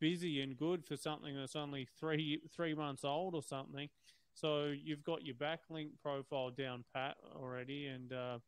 busy 0.00 0.40
and 0.40 0.56
good 0.56 0.84
for 0.84 0.96
something 0.96 1.36
that's 1.36 1.54
only 1.54 1.86
three 1.98 2.40
three 2.54 2.74
months 2.74 3.04
old 3.04 3.34
or 3.34 3.42
something. 3.42 3.88
So 4.34 4.66
you've 4.66 5.04
got 5.04 5.24
your 5.24 5.36
backlink 5.36 5.90
profile 6.02 6.50
down 6.50 6.84
pat 6.94 7.16
already, 7.36 7.86
and 7.86 8.12
uh, 8.12 8.38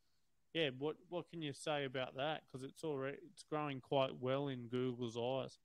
yeah, 0.53 0.71
what 0.79 0.97
what 1.09 1.29
can 1.31 1.43
you 1.43 1.53
say 1.53 1.85
about 1.85 2.17
that? 2.17 2.43
Because 2.47 2.69
it's 2.69 2.85
already 2.85 3.19
it's 3.33 3.45
growing 3.45 3.81
quite 3.81 4.21
well 4.21 4.49
in 4.49 4.69
Google's 4.69 5.17
eyes. 5.17 5.59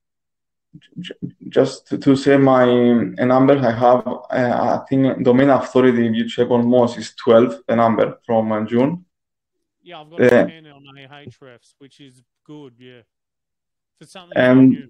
Just 1.50 1.88
to, 1.88 1.98
to 1.98 2.16
say 2.16 2.38
my 2.38 2.64
a 2.64 3.26
number 3.26 3.58
I 3.58 3.72
have, 3.72 4.06
uh, 4.08 4.22
I 4.30 4.86
think 4.88 5.24
domain 5.24 5.50
authority, 5.50 6.08
if 6.08 6.16
you 6.16 6.30
check 6.30 6.50
on 6.52 6.64
Moz, 6.66 6.98
is 6.98 7.14
12, 7.16 7.62
the 7.68 7.76
number 7.76 8.20
from 8.26 8.52
uh, 8.52 8.64
June. 8.66 9.06
Yeah, 9.82 10.02
I've 10.02 10.10
got 10.12 10.20
Yeah. 10.20 10.46
10 10.46 10.68
on 10.68 10.84
Ahrefs, 10.96 11.74
which 11.80 12.00
is 12.00 12.22
good, 12.44 12.74
yeah. 12.78 13.02
For 13.98 14.06
something 14.06 14.38
And- 14.38 14.70
new. 14.70 14.90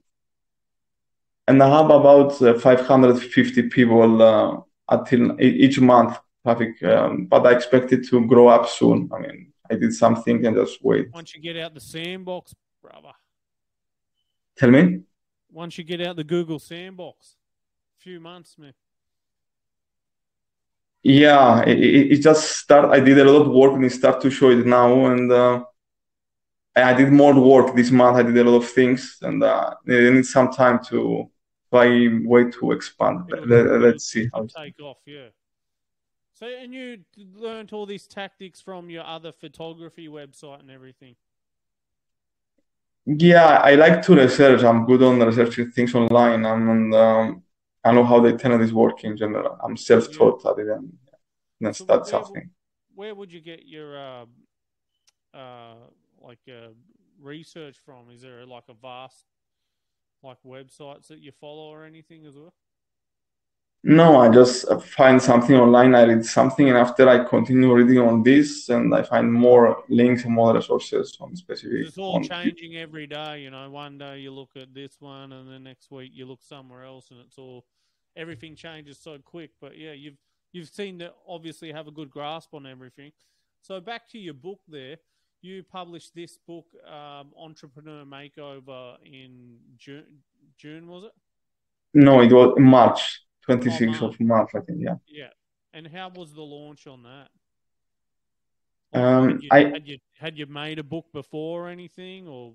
And 1.47 1.63
I 1.63 1.67
have 1.77 1.89
about 1.89 2.39
uh, 2.43 2.59
550 2.59 3.69
people 3.69 4.21
uh, 4.21 4.61
until 4.87 5.41
each 5.41 5.79
month 5.79 6.19
traffic, 6.43 6.81
um, 6.83 7.25
but 7.25 7.47
I 7.47 7.53
expect 7.53 7.91
it 7.91 8.05
to 8.09 8.23
grow 8.27 8.49
up 8.49 8.69
soon. 8.69 9.09
I 9.11 9.19
mean, 9.19 9.51
I 9.71 9.73
did 9.75 9.91
something 9.93 10.45
and 10.45 10.55
just 10.55 10.77
wait. 10.83 11.11
Once 11.11 11.33
you 11.33 11.41
get 11.41 11.57
out 11.57 11.73
the 11.73 11.79
sandbox, 11.79 12.53
brother. 12.83 13.13
Tell 14.57 14.69
me? 14.69 14.99
Once 15.51 15.77
you 15.77 15.83
get 15.83 16.01
out 16.01 16.15
the 16.15 16.23
Google 16.23 16.59
sandbox. 16.59 17.35
A 17.97 18.01
few 18.01 18.19
months, 18.19 18.57
man. 18.57 18.73
Yeah, 21.01 21.61
it, 21.63 21.79
it, 21.79 22.11
it 22.11 22.21
just 22.21 22.57
start. 22.57 22.91
I 22.91 22.99
did 22.99 23.17
a 23.17 23.23
lot 23.23 23.41
of 23.41 23.51
work 23.51 23.73
and 23.73 23.85
it 23.85 23.91
start 23.91 24.21
to 24.21 24.29
show 24.29 24.49
it 24.49 24.65
now, 24.65 25.05
and 25.07 25.31
uh, 25.31 25.63
I 26.75 26.93
did 26.93 27.11
more 27.11 27.33
work 27.39 27.75
this 27.75 27.89
month. 27.89 28.17
I 28.17 28.23
did 28.23 28.37
a 28.37 28.49
lot 28.49 28.57
of 28.57 28.69
things, 28.69 29.17
and 29.21 29.43
uh, 29.43 29.75
I 29.87 30.09
need 30.09 30.25
some 30.25 30.51
time 30.51 30.83
to 30.85 31.29
try 31.71 32.09
way 32.23 32.51
to 32.51 32.71
expand. 32.71 33.31
Let, 33.45 33.65
let's 33.81 34.05
see 34.05 34.29
how. 34.33 34.45
Take 34.45 34.79
off, 34.81 34.97
yeah. 35.05 35.29
So, 36.33 36.47
and 36.47 36.73
you 36.73 36.99
learned 37.17 37.73
all 37.73 37.85
these 37.85 38.07
tactics 38.07 38.61
from 38.61 38.89
your 38.89 39.03
other 39.03 39.31
photography 39.31 40.07
website 40.07 40.61
and 40.61 40.71
everything. 40.71 41.15
Yeah, 43.17 43.59
I 43.63 43.73
like 43.75 44.01
to 44.03 44.15
research. 44.15 44.63
I'm 44.63 44.85
good 44.85 45.01
on 45.01 45.19
researching 45.19 45.71
things 45.71 45.95
online, 45.95 46.45
and, 46.45 46.93
um, 46.93 47.43
I 47.83 47.91
know 47.91 48.03
how 48.03 48.19
the 48.19 48.29
internet 48.29 48.61
is 48.61 48.73
working 48.73 49.11
in 49.11 49.17
general. 49.17 49.57
I'm 49.63 49.75
self-taught. 49.77 50.45
I 50.45 50.53
didn't, 50.55 50.99
didn't 51.59 51.75
So 51.75 51.85
start 51.85 52.01
where- 52.01 52.11
something. 52.11 52.49
Where 52.93 53.15
would 53.15 53.31
you 53.31 53.39
get 53.39 53.65
your 53.65 53.97
uh, 53.97 54.25
uh, 55.33 55.75
like 56.19 56.39
uh, 56.49 56.73
research 57.19 57.77
from? 57.85 58.11
Is 58.11 58.21
there 58.21 58.45
like 58.45 58.65
a 58.67 58.73
vast 58.73 59.25
like 60.21 60.37
websites 60.45 61.07
that 61.07 61.19
you 61.19 61.31
follow 61.31 61.69
or 61.69 61.85
anything 61.85 62.25
as 62.25 62.35
well? 62.35 62.53
No, 63.83 64.17
I 64.19 64.29
just 64.29 64.67
uh, 64.69 64.77
find 64.77 65.21
something 65.21 65.55
online. 65.55 65.95
I 65.95 66.03
read 66.03 66.25
something, 66.25 66.67
and 66.67 66.77
after 66.77 67.07
I 67.07 67.23
continue 67.23 67.73
reading 67.73 67.99
on 67.99 68.23
this, 68.23 68.67
and 68.67 68.93
I 68.93 69.03
find 69.03 69.31
more 69.31 69.83
links 69.87 70.25
and 70.25 70.33
more 70.33 70.53
resources 70.53 71.17
on 71.21 71.33
specific. 71.35 71.87
It's 71.87 71.97
all 71.97 72.15
on- 72.15 72.23
changing 72.23 72.75
every 72.75 73.07
day. 73.07 73.41
You 73.41 73.51
know, 73.51 73.69
one 73.69 73.97
day 73.97 74.19
you 74.19 74.31
look 74.31 74.51
at 74.57 74.73
this 74.73 74.97
one, 74.99 75.31
and 75.31 75.49
the 75.49 75.59
next 75.59 75.91
week 75.91 76.11
you 76.13 76.25
look 76.25 76.41
somewhere 76.41 76.83
else, 76.83 77.09
and 77.11 77.21
it's 77.21 77.37
all 77.37 77.65
everything 78.17 78.53
changes 78.55 78.99
so 78.99 79.17
quick. 79.19 79.51
But 79.61 79.77
yeah, 79.77 79.93
you've 79.93 80.17
you've 80.51 80.69
seen 80.69 80.99
to 80.99 81.13
obviously 81.25 81.71
have 81.71 81.87
a 81.87 81.91
good 81.91 82.09
grasp 82.09 82.53
on 82.53 82.65
everything. 82.65 83.13
So 83.61 83.79
back 83.79 84.09
to 84.09 84.19
your 84.19 84.33
book 84.33 84.59
there. 84.67 84.97
You 85.41 85.63
published 85.63 86.13
this 86.13 86.37
book, 86.37 86.65
um, 86.85 87.31
Entrepreneur 87.37 88.03
Makeover, 88.03 88.97
in 89.05 89.55
June. 89.77 90.03
June 90.57 90.87
was 90.89 91.05
it? 91.05 91.11
No, 91.93 92.21
it 92.21 92.31
was 92.33 92.55
March, 92.57 93.21
26th 93.49 94.01
Oh, 94.01 94.03
of 94.03 94.19
March, 94.19 94.51
I 94.55 94.61
think. 94.61 94.79
Yeah. 94.81 94.95
Yeah. 95.07 95.31
And 95.73 95.87
how 95.87 96.09
was 96.09 96.33
the 96.33 96.41
launch 96.41 96.87
on 96.87 97.03
that? 97.03 97.29
Um, 98.93 99.27
had, 99.29 99.41
you, 99.41 99.51
I 99.51 99.73
had 99.73 99.87
you 99.87 99.97
had 100.17 100.37
you 100.37 100.45
made 100.45 100.79
a 100.79 100.83
book 100.83 101.05
before 101.13 101.65
or 101.65 101.69
anything, 101.69 102.27
or 102.27 102.53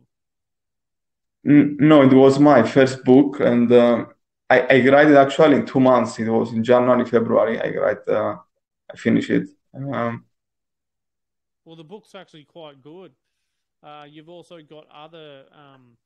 n- 1.47 1.77
no, 1.81 2.03
it 2.03 2.13
was 2.13 2.39
my 2.39 2.63
first 2.63 3.05
book, 3.05 3.41
and 3.41 3.71
um, 3.73 4.09
I 4.51 4.61
I 4.61 4.89
write 4.89 5.09
it 5.11 5.17
actually 5.17 5.57
in 5.57 5.67
two 5.67 5.81
months. 5.81 6.19
It 6.19 6.29
was 6.29 6.53
in 6.53 6.65
January, 6.65 7.05
February. 7.05 7.61
I 7.61 7.69
write, 7.79 8.09
uh, 8.09 8.37
I 8.93 8.97
finish 8.97 9.31
it. 9.31 9.49
Um, 9.75 10.25
Well, 11.65 11.77
the 11.77 11.85
book's 11.85 12.15
actually 12.15 12.45
quite 12.45 12.83
good. 12.83 13.13
Uh, 13.83 14.07
you've 14.09 14.29
also 14.29 14.61
got 14.63 14.87
other 14.93 15.45
um, 15.53 15.97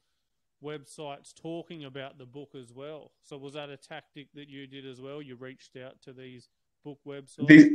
websites 0.62 1.34
talking 1.34 1.84
about 1.84 2.18
the 2.18 2.26
book 2.26 2.50
as 2.58 2.72
well. 2.72 3.12
So, 3.22 3.36
was 3.36 3.54
that 3.54 3.70
a 3.70 3.76
tactic 3.76 4.28
that 4.34 4.48
you 4.48 4.66
did 4.66 4.86
as 4.86 5.00
well? 5.00 5.22
You 5.22 5.36
reached 5.36 5.76
out 5.76 6.00
to 6.02 6.12
these 6.12 6.48
book 6.84 6.98
websites. 7.06 7.48
this 7.48 7.68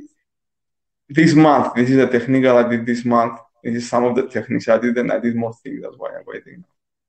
this 1.10 1.36
month, 1.36 1.74
this 1.75 1.90
is 1.90 1.98
a 1.98 2.08
technical 2.08 2.58
I 2.58 2.68
did 2.68 2.86
this 2.86 3.06
month. 3.06 3.40
This 3.63 3.75
is 3.75 3.90
some 3.90 4.04
of 4.04 4.16
the 4.16 4.28
techniques 4.28 4.68
I 4.68 4.78
did, 4.78 4.98
and 4.98 5.12
I 5.12 5.20
did 5.20 5.36
more 5.36 5.54
things. 5.54 5.82
That's 5.82 5.98
why 5.98 6.10
I'm 6.10 6.24
waiting. 6.25 6.63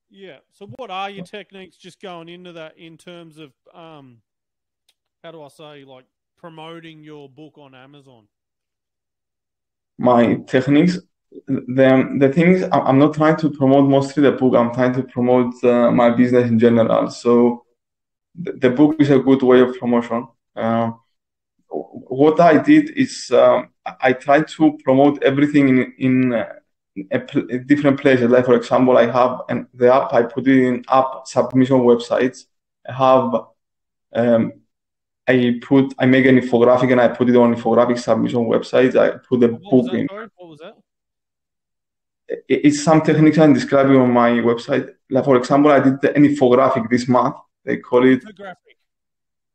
yeah. 0.09 0.37
So, 0.51 0.67
what 0.77 0.91
are 0.91 1.09
your 1.09 1.25
techniques? 1.25 1.77
Just 1.77 2.01
going 2.01 2.29
into 2.29 2.53
that 2.53 2.77
in 2.77 2.97
terms 2.97 3.37
of 3.37 3.53
um, 3.73 4.21
how 5.23 5.31
do 5.31 5.41
I 5.41 5.49
say, 5.49 5.83
like 5.83 6.05
promoting 6.37 7.03
your 7.03 7.29
book 7.29 7.57
on 7.57 7.73
Amazon? 7.73 8.27
my 9.97 10.35
techniques. 10.47 10.99
The 11.47 12.15
the 12.19 12.29
thing 12.29 12.51
is, 12.53 12.67
I'm 12.71 12.97
not 12.97 13.13
trying 13.13 13.37
to 13.37 13.49
promote 13.49 13.89
mostly 13.89 14.23
the 14.23 14.31
book. 14.31 14.55
I'm 14.55 14.73
trying 14.73 14.93
to 14.93 15.03
promote 15.03 15.61
uh, 15.63 15.91
my 15.91 16.09
business 16.09 16.49
in 16.49 16.57
general. 16.57 17.09
So 17.09 17.65
the, 18.35 18.53
the 18.53 18.69
book 18.69 18.95
is 18.99 19.09
a 19.09 19.19
good 19.19 19.43
way 19.43 19.59
of 19.59 19.77
promotion. 19.77 20.27
Uh, 20.55 20.91
what 21.69 22.39
I 22.39 22.57
did 22.57 22.91
is 22.91 23.31
um, 23.31 23.69
I 24.01 24.13
tried 24.13 24.47
to 24.49 24.77
promote 24.83 25.23
everything 25.23 25.69
in 25.69 25.93
in, 25.97 26.33
uh, 26.33 26.53
a 27.11 27.39
in 27.49 27.67
different 27.67 27.99
places. 27.99 28.29
Like 28.29 28.45
for 28.45 28.55
example, 28.55 28.97
I 28.97 29.05
have 29.11 29.41
an, 29.49 29.67
the 29.73 29.93
app. 29.93 30.13
I 30.13 30.23
put 30.23 30.47
it 30.47 30.57
in 30.65 30.85
app 30.89 31.25
submission 31.25 31.79
websites. 31.79 32.45
I 32.87 32.93
have 32.93 33.45
um, 34.13 34.53
I 35.27 35.59
put 35.61 35.93
I 35.99 36.05
make 36.05 36.25
an 36.25 36.39
infographic 36.39 36.91
and 36.91 37.01
I 37.01 37.09
put 37.09 37.29
it 37.29 37.35
on 37.35 37.53
infographic 37.55 37.99
submission 37.99 38.45
websites. 38.45 38.95
I 38.95 39.17
put 39.17 39.41
the 39.41 39.49
What 39.49 39.69
book 39.69 39.93
in 39.93 40.07
what 40.07 40.49
was 40.49 40.59
that? 40.59 40.75
It- 42.27 42.45
it's 42.67 42.83
some 42.83 43.01
techniques 43.01 43.37
I'm 43.37 43.53
describing 43.53 43.97
on 43.97 44.11
my 44.11 44.31
website. 44.31 44.93
Like 45.09 45.25
for 45.25 45.37
example, 45.37 45.71
I 45.71 45.79
did 45.79 46.03
an 46.15 46.23
infographic 46.25 46.89
this 46.89 47.07
month. 47.07 47.35
They 47.63 47.77
call 47.77 48.05
it, 48.05 48.23
Infographic. 48.23 48.77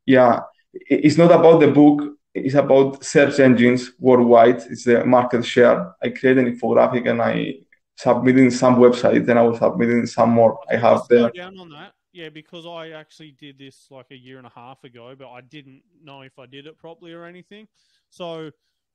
yeah, 0.05 0.41
it's 0.73 1.17
not 1.17 1.31
about 1.31 1.59
the 1.59 1.67
book. 1.67 2.15
It's 2.33 2.55
about 2.55 3.03
search 3.03 3.39
engines 3.39 3.91
worldwide. 3.99 4.57
It's 4.69 4.85
the 4.85 5.03
market 5.05 5.43
share. 5.45 5.93
I 6.01 6.09
create 6.09 6.37
an 6.37 6.47
infographic 6.55 7.09
and 7.09 7.21
I 7.21 7.55
submit 7.97 8.37
it 8.37 8.43
in 8.43 8.51
some 8.51 8.77
websites 8.77 9.27
and 9.29 9.37
I 9.37 9.43
will 9.43 9.57
submit 9.57 9.89
it 9.89 9.97
in 9.99 10.07
some 10.07 10.29
more 10.29 10.59
I 10.69 10.77
have 10.77 11.07
there. 11.09 11.29
down 11.31 11.59
on 11.59 11.69
that. 11.71 11.93
Yeah, 12.13 12.29
because 12.29 12.65
I 12.65 12.89
actually 12.91 13.31
did 13.31 13.57
this 13.57 13.87
like 13.89 14.07
a 14.11 14.15
year 14.17 14.37
and 14.37 14.47
a 14.47 14.51
half 14.53 14.83
ago, 14.83 15.13
but 15.17 15.29
I 15.29 15.41
didn't 15.41 15.81
know 16.03 16.21
if 16.23 16.39
I 16.39 16.45
did 16.45 16.67
it 16.67 16.77
properly 16.77 17.13
or 17.13 17.25
anything. 17.25 17.67
So, 18.09 18.51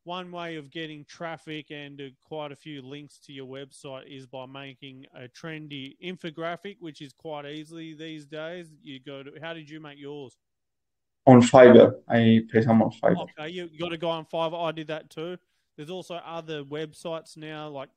one 0.06 0.30
way 0.30 0.54
of 0.54 0.70
getting 0.70 1.04
traffic 1.04 1.70
and 1.70 2.00
uh, 2.00 2.04
quite 2.22 2.52
a 2.52 2.56
few 2.56 2.80
links 2.80 3.18
to 3.18 3.32
your 3.32 3.46
website 3.46 4.04
is 4.06 4.24
by 4.24 4.46
making 4.46 5.04
a 5.14 5.26
trendy 5.26 5.96
infographic, 6.02 6.76
which 6.78 7.02
is 7.02 7.12
quite 7.12 7.44
easily 7.44 7.92
these 7.92 8.24
days. 8.24 8.68
You 8.82 9.00
go 9.00 9.24
to 9.24 9.32
how 9.42 9.52
did 9.52 9.68
you 9.68 9.80
make 9.80 9.98
yours? 9.98 10.36
On 11.26 11.42
Fiverr, 11.42 11.96
I 12.08 12.42
pay 12.52 12.62
some 12.62 12.82
on 12.82 12.92
Fiverr. 12.92 13.26
Okay, 13.36 13.48
you 13.48 13.68
got 13.80 13.92
a 13.92 13.98
guy 13.98 14.10
on 14.10 14.26
Fiverr. 14.26 14.68
I 14.68 14.70
did 14.70 14.86
that 14.86 15.10
too. 15.10 15.36
There's 15.76 15.90
also 15.90 16.14
other 16.14 16.62
websites 16.62 17.36
now 17.36 17.68
like 17.68 17.88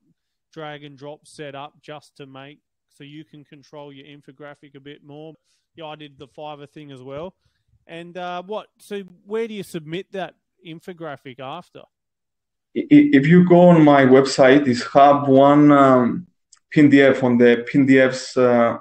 drag 0.51 0.83
and 0.83 0.97
drop 0.97 1.27
set 1.27 1.53
up 1.53 1.79
just 1.79 2.17
to 2.17 2.25
make 2.25 2.57
so 2.89 3.03
you 3.03 3.23
can 3.23 3.45
control 3.45 3.93
your 3.93 4.07
infographic 4.07 4.75
a 4.75 4.79
bit 4.79 5.03
more. 5.03 5.35
Yeah, 5.75 5.85
I 5.85 5.95
did 5.95 6.17
the 6.17 6.27
Fiverr 6.27 6.67
thing 6.67 6.91
as 6.91 7.03
well. 7.03 7.35
And 7.85 8.17
uh, 8.17 8.41
what? 8.41 8.67
So 8.79 9.01
where 9.25 9.47
do 9.47 9.53
you 9.53 9.63
submit 9.63 10.11
that 10.13 10.33
infographic 10.65 11.39
after? 11.39 11.83
If 12.73 13.25
you 13.27 13.47
go 13.47 13.69
on 13.69 13.83
my 13.83 14.05
website, 14.05 14.67
it's 14.67 14.83
have 14.93 15.27
one 15.27 15.71
um, 15.71 16.27
PDF 16.73 17.23
on 17.23 17.37
the 17.37 17.65
PDFs. 17.71 18.37
Uh, 18.37 18.79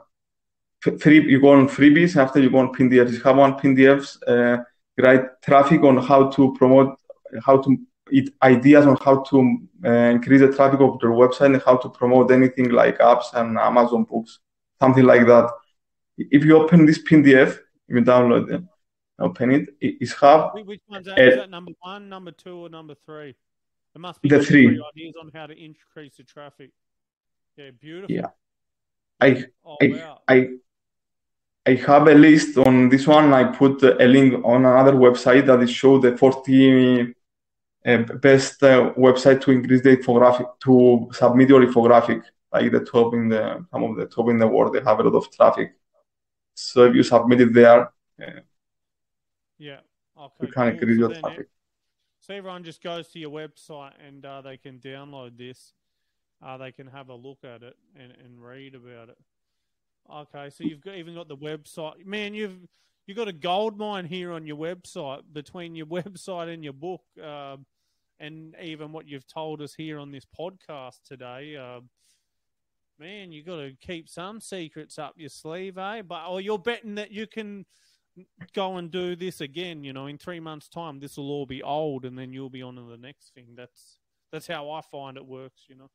free, 0.98 1.30
you 1.30 1.40
go 1.40 1.52
on 1.52 1.68
freebies 1.68 2.16
after 2.16 2.40
you 2.40 2.50
go 2.50 2.58
on 2.58 2.72
PDFs. 2.74 3.12
You 3.12 3.20
have 3.22 3.36
one 3.36 3.54
PDFs, 3.54 4.18
uh, 4.26 4.62
write 4.98 5.40
traffic 5.42 5.82
on 5.82 5.96
how 5.98 6.28
to 6.30 6.54
promote, 6.54 6.98
how 7.44 7.60
to 7.62 7.78
it, 8.10 8.30
ideas 8.42 8.86
on 8.86 8.96
how 9.04 9.22
to 9.22 9.58
uh, 9.84 9.90
increase 9.90 10.40
the 10.40 10.52
traffic 10.52 10.80
of 10.80 10.98
your 11.02 11.12
website 11.12 11.54
and 11.54 11.62
how 11.62 11.76
to 11.76 11.88
promote 11.88 12.30
anything 12.30 12.70
like 12.70 12.98
apps 12.98 13.34
and 13.34 13.58
Amazon 13.58 14.04
books, 14.04 14.38
something 14.80 15.04
like 15.04 15.26
that. 15.26 15.50
If 16.16 16.44
you 16.44 16.56
open 16.56 16.86
this 16.86 17.02
PDF, 17.02 17.58
you 17.86 17.96
download 17.96 18.52
it, 18.52 18.62
open 19.18 19.52
it, 19.52 19.68
it's 19.80 20.12
have. 20.14 20.50
Which 20.54 20.80
one's 20.88 21.06
that? 21.06 21.18
Is 21.18 21.36
that 21.36 21.50
number 21.50 21.72
one, 21.80 22.08
number 22.08 22.32
two, 22.32 22.56
or 22.56 22.68
number 22.68 22.94
three? 23.06 23.34
It 23.98 24.00
must 24.00 24.22
be 24.22 24.28
the 24.28 24.40
three 24.40 24.68
ideas 24.68 25.14
on 25.20 25.28
how 25.34 25.46
to 25.46 25.54
increase 25.54 26.14
the 26.18 26.22
traffic. 26.22 26.70
Yeah, 27.56 27.70
beautiful. 27.80 28.14
Yeah. 28.14 28.28
I, 29.20 29.44
oh, 29.66 29.76
I, 29.82 29.86
wow. 29.88 30.20
I, 30.28 30.48
I 31.66 31.74
have 31.74 32.06
a 32.06 32.14
list 32.14 32.58
on 32.58 32.88
this 32.90 33.08
one. 33.08 33.34
I 33.34 33.42
put 33.42 33.82
a 33.82 34.06
link 34.06 34.40
on 34.44 34.64
another 34.64 34.92
website 34.92 35.46
that 35.46 35.60
is 35.64 35.72
show 35.72 35.98
the 35.98 36.16
40 36.16 37.12
uh, 37.84 37.96
best 38.22 38.62
uh, 38.62 38.92
website 38.96 39.40
to 39.40 39.50
increase 39.50 39.82
the 39.82 39.96
infographic 39.96 40.48
to 40.60 41.08
submit 41.10 41.48
your 41.48 41.66
infographic, 41.66 42.22
like 42.52 42.70
the 42.70 42.84
top 42.84 43.14
in 43.14 43.28
the 43.28 43.66
some 43.72 43.82
of 43.82 43.96
the 43.96 44.06
top 44.06 44.28
in 44.28 44.38
the 44.38 44.46
world. 44.46 44.74
They 44.74 44.80
have 44.80 45.00
a 45.00 45.02
lot 45.02 45.16
of 45.16 45.28
traffic. 45.32 45.74
So 46.54 46.84
if 46.84 46.94
you 46.94 47.02
submit 47.02 47.40
it 47.40 47.52
there, 47.52 47.82
uh, 48.22 48.42
yeah, 49.58 49.80
okay, 50.16 50.34
you 50.42 50.48
can 50.52 50.68
increase 50.68 51.00
So 51.00 51.08
your 51.08 51.20
traffic. 51.20 51.48
So 52.28 52.34
everyone 52.34 52.62
just 52.62 52.82
goes 52.82 53.08
to 53.08 53.18
your 53.18 53.30
website 53.30 53.92
and 54.06 54.22
uh, 54.26 54.42
they 54.42 54.58
can 54.58 54.80
download 54.80 55.38
this. 55.38 55.72
Uh, 56.44 56.58
they 56.58 56.72
can 56.72 56.86
have 56.86 57.08
a 57.08 57.14
look 57.14 57.38
at 57.42 57.62
it 57.62 57.74
and, 57.98 58.12
and 58.22 58.44
read 58.44 58.74
about 58.74 59.08
it. 59.08 59.16
Okay, 60.14 60.50
so 60.50 60.62
you've 60.62 60.82
got, 60.82 60.96
even 60.96 61.14
got 61.14 61.28
the 61.28 61.38
website. 61.38 62.04
Man, 62.04 62.34
you've 62.34 62.68
you 63.06 63.14
got 63.14 63.28
a 63.28 63.32
gold 63.32 63.78
mine 63.78 64.04
here 64.04 64.32
on 64.32 64.46
your 64.46 64.58
website 64.58 65.22
between 65.32 65.74
your 65.74 65.86
website 65.86 66.52
and 66.52 66.62
your 66.62 66.74
book, 66.74 67.00
um, 67.24 67.64
and 68.20 68.54
even 68.62 68.92
what 68.92 69.08
you've 69.08 69.26
told 69.26 69.62
us 69.62 69.72
here 69.72 69.98
on 69.98 70.12
this 70.12 70.26
podcast 70.38 70.98
today. 71.06 71.56
Uh, 71.56 71.80
man, 72.98 73.32
you've 73.32 73.46
got 73.46 73.56
to 73.56 73.72
keep 73.80 74.06
some 74.06 74.42
secrets 74.42 74.98
up 74.98 75.14
your 75.16 75.30
sleeve, 75.30 75.78
eh? 75.78 76.02
But 76.02 76.26
or 76.28 76.42
you're 76.42 76.58
betting 76.58 76.96
that 76.96 77.10
you 77.10 77.26
can 77.26 77.64
go 78.54 78.76
and 78.76 78.90
do 78.90 79.16
this 79.16 79.40
again. 79.40 79.84
You 79.84 79.92
know, 79.92 80.06
in 80.06 80.18
three 80.18 80.40
months' 80.40 80.68
time, 80.68 81.00
this 81.00 81.16
will 81.16 81.30
all 81.30 81.46
be 81.46 81.62
old, 81.62 82.04
and 82.04 82.18
then 82.18 82.32
you'll 82.32 82.50
be 82.50 82.62
on 82.62 82.76
to 82.76 82.82
the 82.82 82.96
next 82.96 83.34
thing. 83.34 83.54
That's 83.56 83.98
that's 84.32 84.46
how 84.46 84.70
I 84.70 84.80
find 84.80 85.16
it 85.16 85.26
works. 85.26 85.64
You 85.68 85.76
know. 85.76 85.90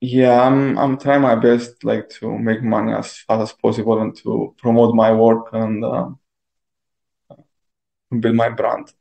Yeah, 0.00 0.40
I'm 0.40 0.78
I'm 0.78 0.96
trying 0.98 1.22
my 1.22 1.34
best 1.34 1.82
like 1.82 2.08
to 2.20 2.38
make 2.38 2.62
money 2.62 2.92
as 2.92 3.16
fast 3.18 3.42
as 3.42 3.52
possible 3.52 4.00
and 4.00 4.16
to 4.18 4.54
promote 4.58 4.94
my 4.94 5.12
work 5.12 5.48
and 5.52 5.84
um, 5.84 6.18
build 8.20 8.36
my 8.36 8.48
brand. 8.48 8.92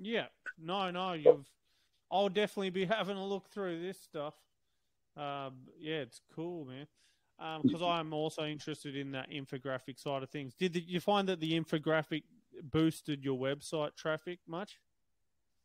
Yeah, 0.00 0.26
no, 0.58 0.90
no, 0.90 1.12
you've. 1.12 1.46
I'll 2.10 2.30
definitely 2.30 2.70
be 2.70 2.86
having 2.86 3.18
a 3.18 3.26
look 3.26 3.50
through 3.50 3.82
this 3.82 4.00
stuff. 4.00 4.34
Um, 5.14 5.66
yeah, 5.78 5.96
it's 5.96 6.22
cool, 6.34 6.64
man. 6.64 6.86
Because 7.62 7.82
I'm 7.82 8.12
also 8.12 8.44
interested 8.44 8.96
in 8.96 9.12
that 9.12 9.30
infographic 9.30 9.98
side 9.98 10.22
of 10.22 10.30
things. 10.30 10.54
Did 10.54 10.72
the, 10.72 10.80
you 10.80 11.00
find 11.00 11.28
that 11.28 11.40
the 11.40 11.58
infographic 11.58 12.24
boosted 12.62 13.24
your 13.24 13.38
website 13.38 13.94
traffic 13.96 14.40
much? 14.46 14.78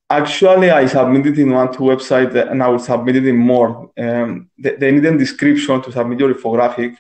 Actually, 0.10 0.70
I 0.70 0.86
submitted 0.86 1.40
in 1.40 1.52
one 1.52 1.74
two 1.74 1.84
website 1.84 2.36
and 2.52 2.62
I 2.62 2.68
will 2.68 2.78
submit 2.80 3.16
it 3.16 3.26
in 3.26 3.38
more. 3.38 3.90
Um, 3.98 4.50
they, 4.58 4.76
they 4.76 4.92
need 4.92 5.06
a 5.06 5.18
description 5.18 5.82
to 5.82 5.92
submit 5.92 6.20
your 6.20 6.34
infographic, 6.34 6.98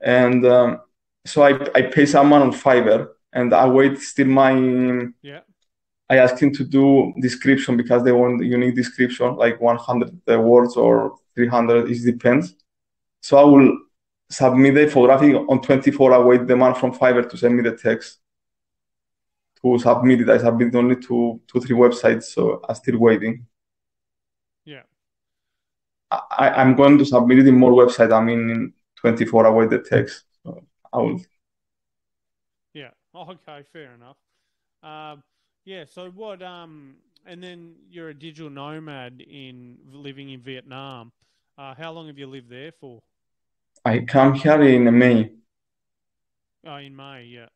and 0.00 0.44
um, 0.44 0.80
so 1.24 1.42
I 1.42 1.52
I 1.74 1.82
pay 1.82 2.04
someone 2.04 2.42
on 2.42 2.52
Fiverr 2.52 3.08
and 3.32 3.54
I 3.54 3.66
wait 3.66 3.98
still 3.98 4.26
my 4.26 4.52
Yeah. 5.22 5.40
I 6.10 6.18
asked 6.18 6.40
him 6.42 6.52
to 6.54 6.64
do 6.64 7.14
description 7.20 7.76
because 7.76 8.04
they 8.04 8.12
want 8.12 8.44
unique 8.44 8.74
description, 8.74 9.36
like 9.36 9.58
100 9.60 10.26
words 10.26 10.76
or 10.76 11.16
300, 11.34 11.90
it 11.90 12.04
depends. 12.04 12.54
So 13.24 13.38
I 13.38 13.42
will 13.44 13.78
submit 14.30 14.74
the 14.74 14.80
infographic 14.84 15.48
on 15.48 15.62
24. 15.62 16.12
I 16.12 16.18
wait 16.18 16.46
the 16.46 16.54
man 16.54 16.74
from 16.74 16.92
Fiverr 16.92 17.26
to 17.30 17.38
send 17.38 17.56
me 17.56 17.62
the 17.62 17.74
text 17.74 18.18
to 19.62 19.78
submit 19.78 20.20
it. 20.20 20.28
I 20.28 20.36
submitted 20.36 20.76
only 20.76 20.96
to 20.96 21.40
two, 21.46 21.60
three 21.60 21.74
websites, 21.74 22.24
so 22.24 22.60
I'm 22.68 22.74
still 22.74 22.98
waiting. 22.98 23.46
Yeah. 24.66 24.82
I, 26.10 26.50
I'm 26.50 26.76
going 26.76 26.98
to 26.98 27.06
submit 27.06 27.38
it 27.38 27.48
in 27.48 27.58
more 27.58 27.72
websites. 27.72 28.12
I 28.12 28.22
mean, 28.22 28.50
in 28.50 28.72
24, 28.96 29.46
I 29.46 29.50
wait 29.50 29.70
the 29.70 29.78
text. 29.78 30.24
So 30.42 30.62
I 30.92 30.98
will. 30.98 31.22
Yeah. 32.74 32.90
Okay. 33.16 33.62
Fair 33.72 33.94
enough. 33.94 34.16
Um, 34.82 35.22
yeah. 35.64 35.84
So 35.90 36.10
what? 36.10 36.42
Um, 36.42 36.96
and 37.24 37.42
then 37.42 37.76
you're 37.88 38.10
a 38.10 38.14
digital 38.14 38.50
nomad 38.50 39.22
in 39.22 39.78
living 39.90 40.28
in 40.28 40.40
Vietnam. 40.40 41.12
Uh, 41.56 41.74
how 41.78 41.92
long 41.92 42.08
have 42.08 42.18
you 42.18 42.26
lived 42.26 42.50
there 42.50 42.72
for? 42.80 43.00
I 43.84 44.00
come 44.00 44.34
here 44.34 44.62
in 44.62 44.98
May. 44.98 45.32
Oh, 46.66 46.76
in 46.76 46.96
May. 46.96 47.24
Yeah. 47.24 47.48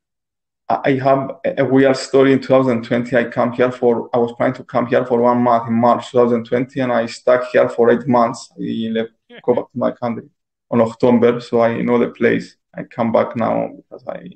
I 0.68 0.92
have 1.02 1.40
a 1.46 1.64
weird 1.64 1.96
story 1.96 2.34
in 2.34 2.40
2020. 2.40 3.16
I 3.16 3.24
come 3.24 3.52
here 3.52 3.72
for, 3.72 4.10
I 4.12 4.18
was 4.18 4.32
planning 4.32 4.54
to 4.56 4.64
come 4.64 4.86
here 4.86 5.06
for 5.06 5.22
one 5.22 5.42
month 5.42 5.66
in 5.68 5.74
March 5.74 6.10
2020, 6.10 6.80
and 6.80 6.92
I 6.92 7.06
stuck 7.06 7.48
here 7.50 7.68
for 7.70 7.90
eight 7.90 8.06
months. 8.06 8.50
I 8.52 8.90
left, 8.90 9.12
go 9.42 9.54
back 9.54 9.72
to 9.72 9.78
my 9.78 9.92
country 9.92 10.28
on 10.70 10.82
October, 10.82 11.40
so 11.40 11.62
I 11.62 11.80
know 11.80 11.98
the 11.98 12.10
place. 12.10 12.56
I 12.74 12.82
come 12.82 13.12
back 13.12 13.34
now 13.34 13.70
because 13.76 14.06
I 14.06 14.28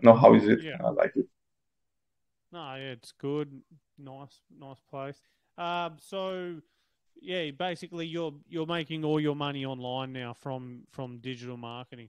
know 0.00 0.14
how 0.14 0.34
is 0.34 0.48
it. 0.48 0.62
Yeah. 0.62 0.78
I 0.82 0.88
like 0.88 1.12
it. 1.16 1.26
No, 2.50 2.74
yeah, 2.76 2.92
it's 2.92 3.12
good. 3.12 3.60
Nice, 3.98 4.40
nice 4.58 4.80
place. 4.88 5.20
Um, 5.58 5.96
so 6.00 6.62
yeah, 7.20 7.50
basically 7.50 8.06
you're 8.06 8.34
you're 8.48 8.66
making 8.66 9.04
all 9.04 9.20
your 9.20 9.36
money 9.36 9.64
online 9.64 10.12
now 10.12 10.34
from 10.34 10.82
from 10.90 11.18
digital 11.18 11.56
marketing. 11.56 12.08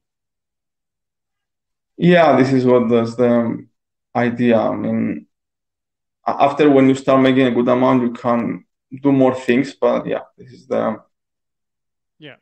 Yeah, 1.98 2.38
this 2.38 2.54
is 2.54 2.66
what 2.66 2.88
was 2.88 3.16
the 3.18 3.68
idea. 4.16 4.58
I 4.58 4.76
mean, 4.76 5.28
after 6.28 6.70
when 6.70 6.88
you 6.90 6.96
start 6.96 7.22
making 7.22 7.48
a 7.48 7.52
good 7.52 7.68
amount, 7.68 8.04
you 8.04 8.12
can 8.14 8.66
do 9.02 9.12
more 9.12 9.36
things, 9.36 9.74
but 9.76 10.06
yeah, 10.06 10.22
this 10.38 10.52
is 10.52 10.68
the 10.68 11.02
Yeah. 12.18 12.36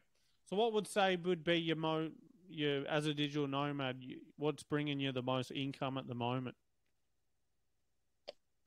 So 0.45 0.55
what 0.55 0.73
would 0.73 0.87
say 0.87 1.15
would 1.15 1.43
be 1.43 1.59
your 1.59 1.75
mo 1.75 2.09
your 2.49 2.85
as 2.87 3.05
a 3.05 3.13
digital 3.13 3.47
nomad? 3.47 4.03
What's 4.37 4.63
bringing 4.63 4.99
you 4.99 5.11
the 5.11 5.21
most 5.21 5.51
income 5.51 5.97
at 5.97 6.07
the 6.07 6.15
moment? 6.15 6.55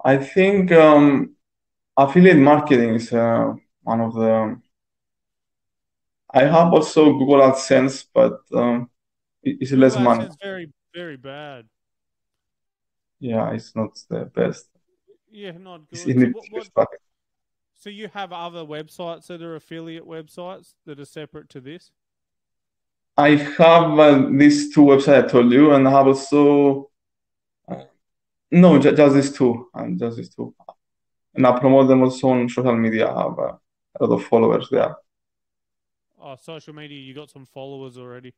I 0.04 0.16
think 0.18 0.72
um, 0.72 1.36
affiliate 1.96 2.38
marketing 2.38 2.94
is 2.96 3.12
uh, 3.12 3.54
one 3.82 4.00
of 4.00 4.14
the. 4.14 4.60
I 6.32 6.40
have 6.44 6.72
also 6.72 7.12
Google 7.12 7.40
AdSense, 7.40 8.06
but 8.14 8.40
um, 8.52 8.90
it's 9.42 9.72
less 9.72 9.96
Well, 9.96 10.04
money. 10.04 10.28
AdSense 10.28 10.36
very 10.40 10.72
very 10.94 11.16
bad. 11.16 11.68
Yeah, 13.20 13.52
it's 13.52 13.76
not 13.76 13.98
the 14.08 14.24
best. 14.24 14.66
Yeah, 15.30 15.52
not 15.52 15.88
good. 15.88 16.18
So 16.18 16.28
what, 16.28 16.50
what, 16.50 16.68
so 17.74 17.90
you 17.90 18.08
have 18.08 18.32
other 18.32 18.64
websites 18.64 19.26
that 19.28 19.42
are 19.42 19.56
affiliate 19.56 20.06
websites 20.06 20.74
that 20.86 21.00
are 21.00 21.04
separate 21.04 21.48
to 21.50 21.60
this? 21.60 21.92
I 23.16 23.30
have 23.36 23.98
uh, 23.98 24.28
these 24.32 24.72
two 24.74 24.82
websites 24.82 25.24
I 25.24 25.28
told 25.28 25.52
you, 25.52 25.72
and 25.72 25.86
I 25.86 25.90
have 25.90 26.06
also 26.06 26.90
uh, 27.68 27.84
no, 28.52 28.78
ju- 28.80 28.94
just 28.96 29.14
these 29.16 29.32
two, 29.32 29.68
and 29.74 29.98
just 29.98 30.18
these 30.18 30.30
two. 30.34 30.54
And 31.34 31.46
I 31.46 31.58
promote 31.60 31.88
them 31.88 32.02
also 32.02 32.30
on 32.30 32.48
social 32.48 32.76
media. 32.76 33.08
I 33.12 33.22
have 33.22 33.38
uh, 33.38 33.52
of 34.08 34.24
followers 34.24 34.68
there. 34.70 34.96
Oh, 36.20 36.36
social 36.36 36.74
media, 36.74 36.98
you 36.98 37.14
got 37.14 37.30
some 37.30 37.46
followers 37.46 37.96
already. 37.96 38.34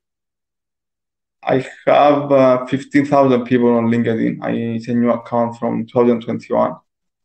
I 1.44 1.66
have 1.87 2.31
uh, 2.31 2.66
15,000 2.66 3.44
people 3.44 3.75
on 3.75 3.87
LinkedIn. 3.87 4.38
I, 4.42 4.51
it's 4.77 4.88
a 4.88 4.94
new 4.94 5.11
account 5.11 5.59
from 5.59 5.87
2021. 5.87 6.77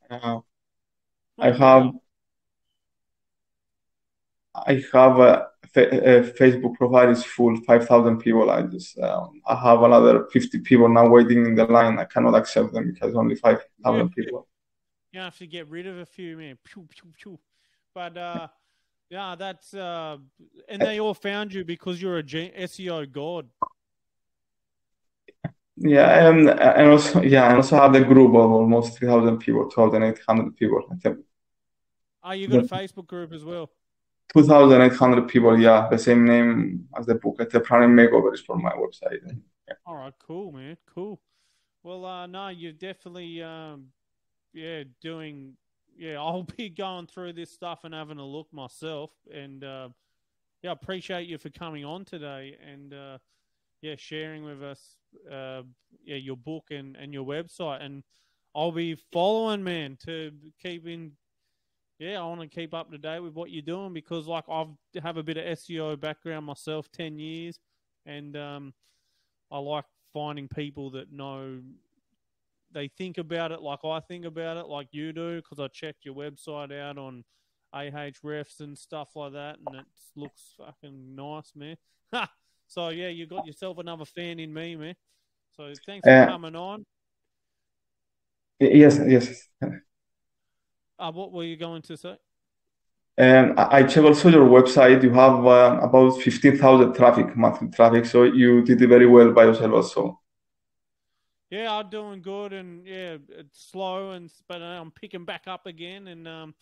Uh, 0.09 0.39
I 1.37 1.51
have. 1.51 1.93
I 4.55 4.81
have 4.91 5.19
a, 5.19 5.47
a 5.75 6.21
Facebook 6.33 6.75
profile 6.75 7.11
is 7.11 7.23
full, 7.23 7.55
5,000 7.67 8.17
people. 8.17 8.49
I 8.49 8.63
just 8.63 8.97
um, 8.99 9.39
I 9.45 9.55
have 9.55 9.83
another 9.83 10.25
50 10.31 10.59
people 10.61 10.89
now 10.89 11.07
waiting 11.07 11.45
in 11.45 11.55
the 11.55 11.65
line. 11.65 11.99
I 11.99 12.05
cannot 12.05 12.35
accept 12.35 12.73
them 12.73 12.91
because 12.91 13.13
only 13.15 13.35
5,000 13.35 14.09
people. 14.09 14.47
You 15.11 15.19
have 15.19 15.37
to 15.37 15.47
get 15.47 15.67
rid 15.67 15.87
of 15.87 15.97
a 15.99 16.05
few, 16.05 16.37
man. 16.37 16.57
Pew, 16.63 16.87
pew, 16.89 17.11
pew. 17.17 17.39
But 17.97 18.15
uh, 18.15 18.47
yeah, 19.09 19.35
that's 19.35 19.73
uh, 19.73 20.17
and 20.69 20.81
they 20.83 20.99
all 20.99 21.15
found 21.15 21.51
you 21.51 21.65
because 21.65 21.99
you're 21.99 22.19
a 22.19 22.23
G- 22.23 22.53
SEO 22.55 23.11
god. 23.11 23.47
Yeah, 25.77 26.29
and 26.29 26.47
and 26.47 26.91
also 26.91 27.23
yeah, 27.23 27.47
and 27.47 27.55
also 27.55 27.75
have 27.77 27.93
the 27.93 28.01
group 28.01 28.35
of 28.35 28.51
almost 28.51 28.97
three 28.97 29.07
thousand 29.07 29.39
people, 29.39 29.67
two 29.67 29.81
thousand 29.81 30.03
eight 30.03 30.19
hundred 30.27 30.55
people. 30.55 30.83
I 30.91 30.95
think. 30.95 31.17
Oh, 32.23 32.33
you 32.33 32.47
got 32.47 32.59
a 32.59 32.75
Facebook 32.75 33.07
group 33.07 33.33
as 33.33 33.43
well. 33.43 33.71
2,800 34.33 35.29
people, 35.29 35.57
yeah, 35.57 35.87
the 35.89 35.97
same 35.97 36.25
name 36.25 36.85
as 36.99 37.05
the 37.05 37.15
book. 37.15 37.37
It's 37.39 37.55
a 37.55 37.61
planning 37.61 37.95
makeover 37.95 38.33
is 38.33 38.41
for 38.41 38.57
my 38.57 38.71
website. 38.71 39.19
Yeah. 39.67 39.75
All 39.85 39.95
right, 39.95 40.13
cool, 40.19 40.51
man, 40.51 40.75
cool. 40.93 41.21
Well, 41.83 42.03
uh, 42.03 42.27
no, 42.27 42.49
you're 42.49 42.73
definitely, 42.73 43.41
um, 43.41 43.85
yeah, 44.53 44.83
doing, 45.01 45.53
yeah. 45.97 46.17
I'll 46.19 46.43
be 46.57 46.69
going 46.69 47.07
through 47.07 47.33
this 47.33 47.51
stuff 47.51 47.83
and 47.83 47.93
having 47.93 48.19
a 48.19 48.25
look 48.25 48.47
myself, 48.51 49.11
and 49.33 49.63
uh, 49.63 49.89
yeah, 50.61 50.71
I 50.71 50.73
appreciate 50.73 51.27
you 51.27 51.37
for 51.37 51.49
coming 51.49 51.85
on 51.85 52.05
today 52.05 52.57
and 52.65 52.93
uh, 52.93 53.17
yeah, 53.81 53.95
sharing 53.97 54.43
with 54.43 54.63
us, 54.63 54.97
uh, 55.31 55.61
yeah, 56.03 56.17
your 56.17 56.37
book 56.37 56.65
and 56.71 56.95
and 56.95 57.13
your 57.13 57.25
website, 57.25 57.83
and 57.83 58.03
I'll 58.55 58.71
be 58.71 58.95
following, 59.11 59.63
man, 59.63 59.97
to 60.05 60.31
keep 60.61 60.87
in 60.87 61.11
yeah, 61.99 62.21
I 62.21 62.25
want 62.25 62.41
to 62.41 62.47
keep 62.47 62.73
up 62.73 62.91
to 62.91 62.97
date 62.97 63.21
with 63.21 63.33
what 63.33 63.49
you're 63.49 63.63
doing 63.63 63.91
because, 63.91 64.27
like, 64.27 64.43
I 64.49 64.65
have 65.01 65.17
a 65.17 65.23
bit 65.23 65.37
of 65.37 65.45
SEO 65.57 65.99
background 65.99 66.45
myself, 66.45 66.91
ten 66.91 67.17
years, 67.17 67.59
and 68.05 68.37
um, 68.37 68.73
I 69.51 69.57
like 69.57 69.85
finding 70.13 70.47
people 70.47 70.91
that 70.91 71.11
know 71.11 71.59
they 72.77 72.87
think 72.95 73.17
about 73.17 73.51
it 73.51 73.59
like 73.59 73.79
I 73.83 73.99
think 74.01 74.23
about 74.23 74.57
it, 74.57 74.67
like 74.67 74.89
you 74.91 75.11
do, 75.11 75.37
because 75.37 75.59
I 75.59 75.67
checked 75.67 76.05
your 76.05 76.13
website 76.13 76.71
out 76.79 76.99
on 76.99 77.23
Ahrefs 77.73 78.59
and 78.59 78.77
stuff 78.77 79.15
like 79.15 79.33
that, 79.33 79.57
and 79.65 79.75
it 79.77 79.85
looks 80.15 80.53
fucking 80.57 81.15
nice, 81.15 81.53
man. 81.55 81.75
so 82.67 82.89
yeah, 82.89 83.07
you 83.07 83.25
got 83.25 83.47
yourself 83.47 83.79
another 83.79 84.05
fan 84.05 84.39
in 84.39 84.53
me, 84.53 84.75
man. 84.75 84.93
So 85.55 85.73
thanks 85.87 86.07
for 86.07 86.11
Uh, 86.13 86.27
coming 86.27 86.55
on. 86.55 86.85
Yes, 88.59 88.99
yes. 89.07 89.47
Uh, 90.99 91.11
what 91.11 91.31
were 91.31 91.43
you 91.43 91.57
going 91.57 91.81
to 91.81 91.97
say? 91.97 92.15
And 93.17 93.59
I 93.59 93.83
check 93.83 94.03
also 94.03 94.29
your 94.29 94.47
website. 94.47 95.01
You 95.01 95.11
have 95.13 95.43
uh, 95.43 95.79
about 95.81 96.21
15,000 96.21 96.93
traffic, 96.93 97.35
monthly 97.35 97.69
traffic. 97.69 98.05
So 98.05 98.23
you 98.23 98.61
did 98.63 98.79
it 98.79 98.87
very 98.87 99.07
well 99.07 99.31
by 99.31 99.45
yourself 99.45 99.73
also. 99.73 100.19
Yeah, 101.49 101.73
I'm 101.73 101.89
doing 101.89 102.21
good, 102.21 102.51
and 102.51 102.85
yeah, 102.85 103.17
it's 103.29 103.69
slow, 103.71 104.11
and 104.11 104.29
but 104.49 104.61
I'm 104.61 104.91
picking 104.91 105.23
back 105.23 105.43
up 105.47 105.65
again, 105.65 106.07
and 106.07 106.27
um, 106.27 106.55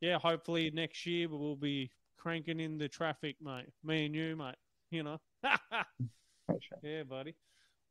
yeah, 0.00 0.18
hopefully 0.18 0.70
next 0.74 1.06
year 1.06 1.28
we'll 1.28 1.54
be 1.54 1.90
cranking 2.18 2.58
in 2.58 2.76
the 2.76 2.88
traffic, 2.88 3.36
mate. 3.40 3.66
Me 3.84 4.06
and 4.06 4.14
you, 4.14 4.34
mate. 4.34 4.56
You 4.90 5.04
know. 5.04 5.20
yeah, 6.82 7.04
buddy. 7.08 7.34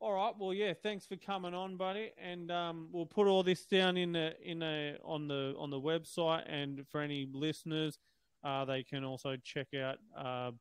All 0.02 0.14
right. 0.14 0.34
Well, 0.38 0.54
yeah. 0.54 0.74
Thanks 0.74 1.06
for 1.06 1.16
coming 1.16 1.54
on, 1.54 1.78
buddy, 1.78 2.12
and 2.22 2.52
um, 2.52 2.90
we'll 2.92 3.06
put 3.06 3.28
all 3.28 3.44
this 3.44 3.66
down 3.66 3.96
in 3.96 4.12
the 4.12 4.34
in 4.44 4.62
a 4.62 4.98
on 5.06 5.30
the 5.30 5.56
on 5.58 5.70
the 5.70 5.80
website, 5.80 6.44
and 6.48 6.86
for 6.90 7.00
any 7.00 7.26
listeners, 7.32 8.00
uh, 8.44 8.66
they 8.66 8.84
can 8.84 9.06
also 9.06 9.38
check 9.42 9.68
out 9.74 9.96
uh, 10.18 10.52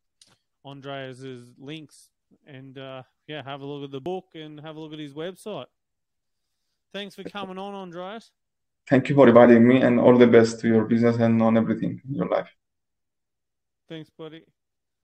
Andreas's 0.64 1.52
links 1.58 2.10
and 2.46 2.78
uh, 2.78 3.02
yeah, 3.32 3.42
have 3.42 3.62
a 3.62 3.64
look 3.64 3.84
at 3.84 3.90
the 3.90 4.00
book 4.00 4.26
and 4.34 4.60
have 4.60 4.76
a 4.76 4.80
look 4.80 4.92
at 4.92 4.98
his 4.98 5.14
website. 5.14 5.66
Thanks 6.92 7.14
for 7.14 7.24
coming 7.24 7.58
on, 7.58 7.74
Andreas. 7.74 8.30
Thank 8.90 9.08
you 9.08 9.14
for 9.14 9.26
inviting 9.26 9.66
me 9.66 9.80
and 9.80 9.98
all 9.98 10.18
the 10.18 10.26
best 10.26 10.60
to 10.60 10.68
your 10.68 10.84
business 10.84 11.16
and 11.16 11.40
on 11.40 11.56
everything 11.56 12.02
in 12.06 12.14
your 12.14 12.28
life. 12.28 12.50
Thanks, 13.88 14.10
buddy. 14.10 14.42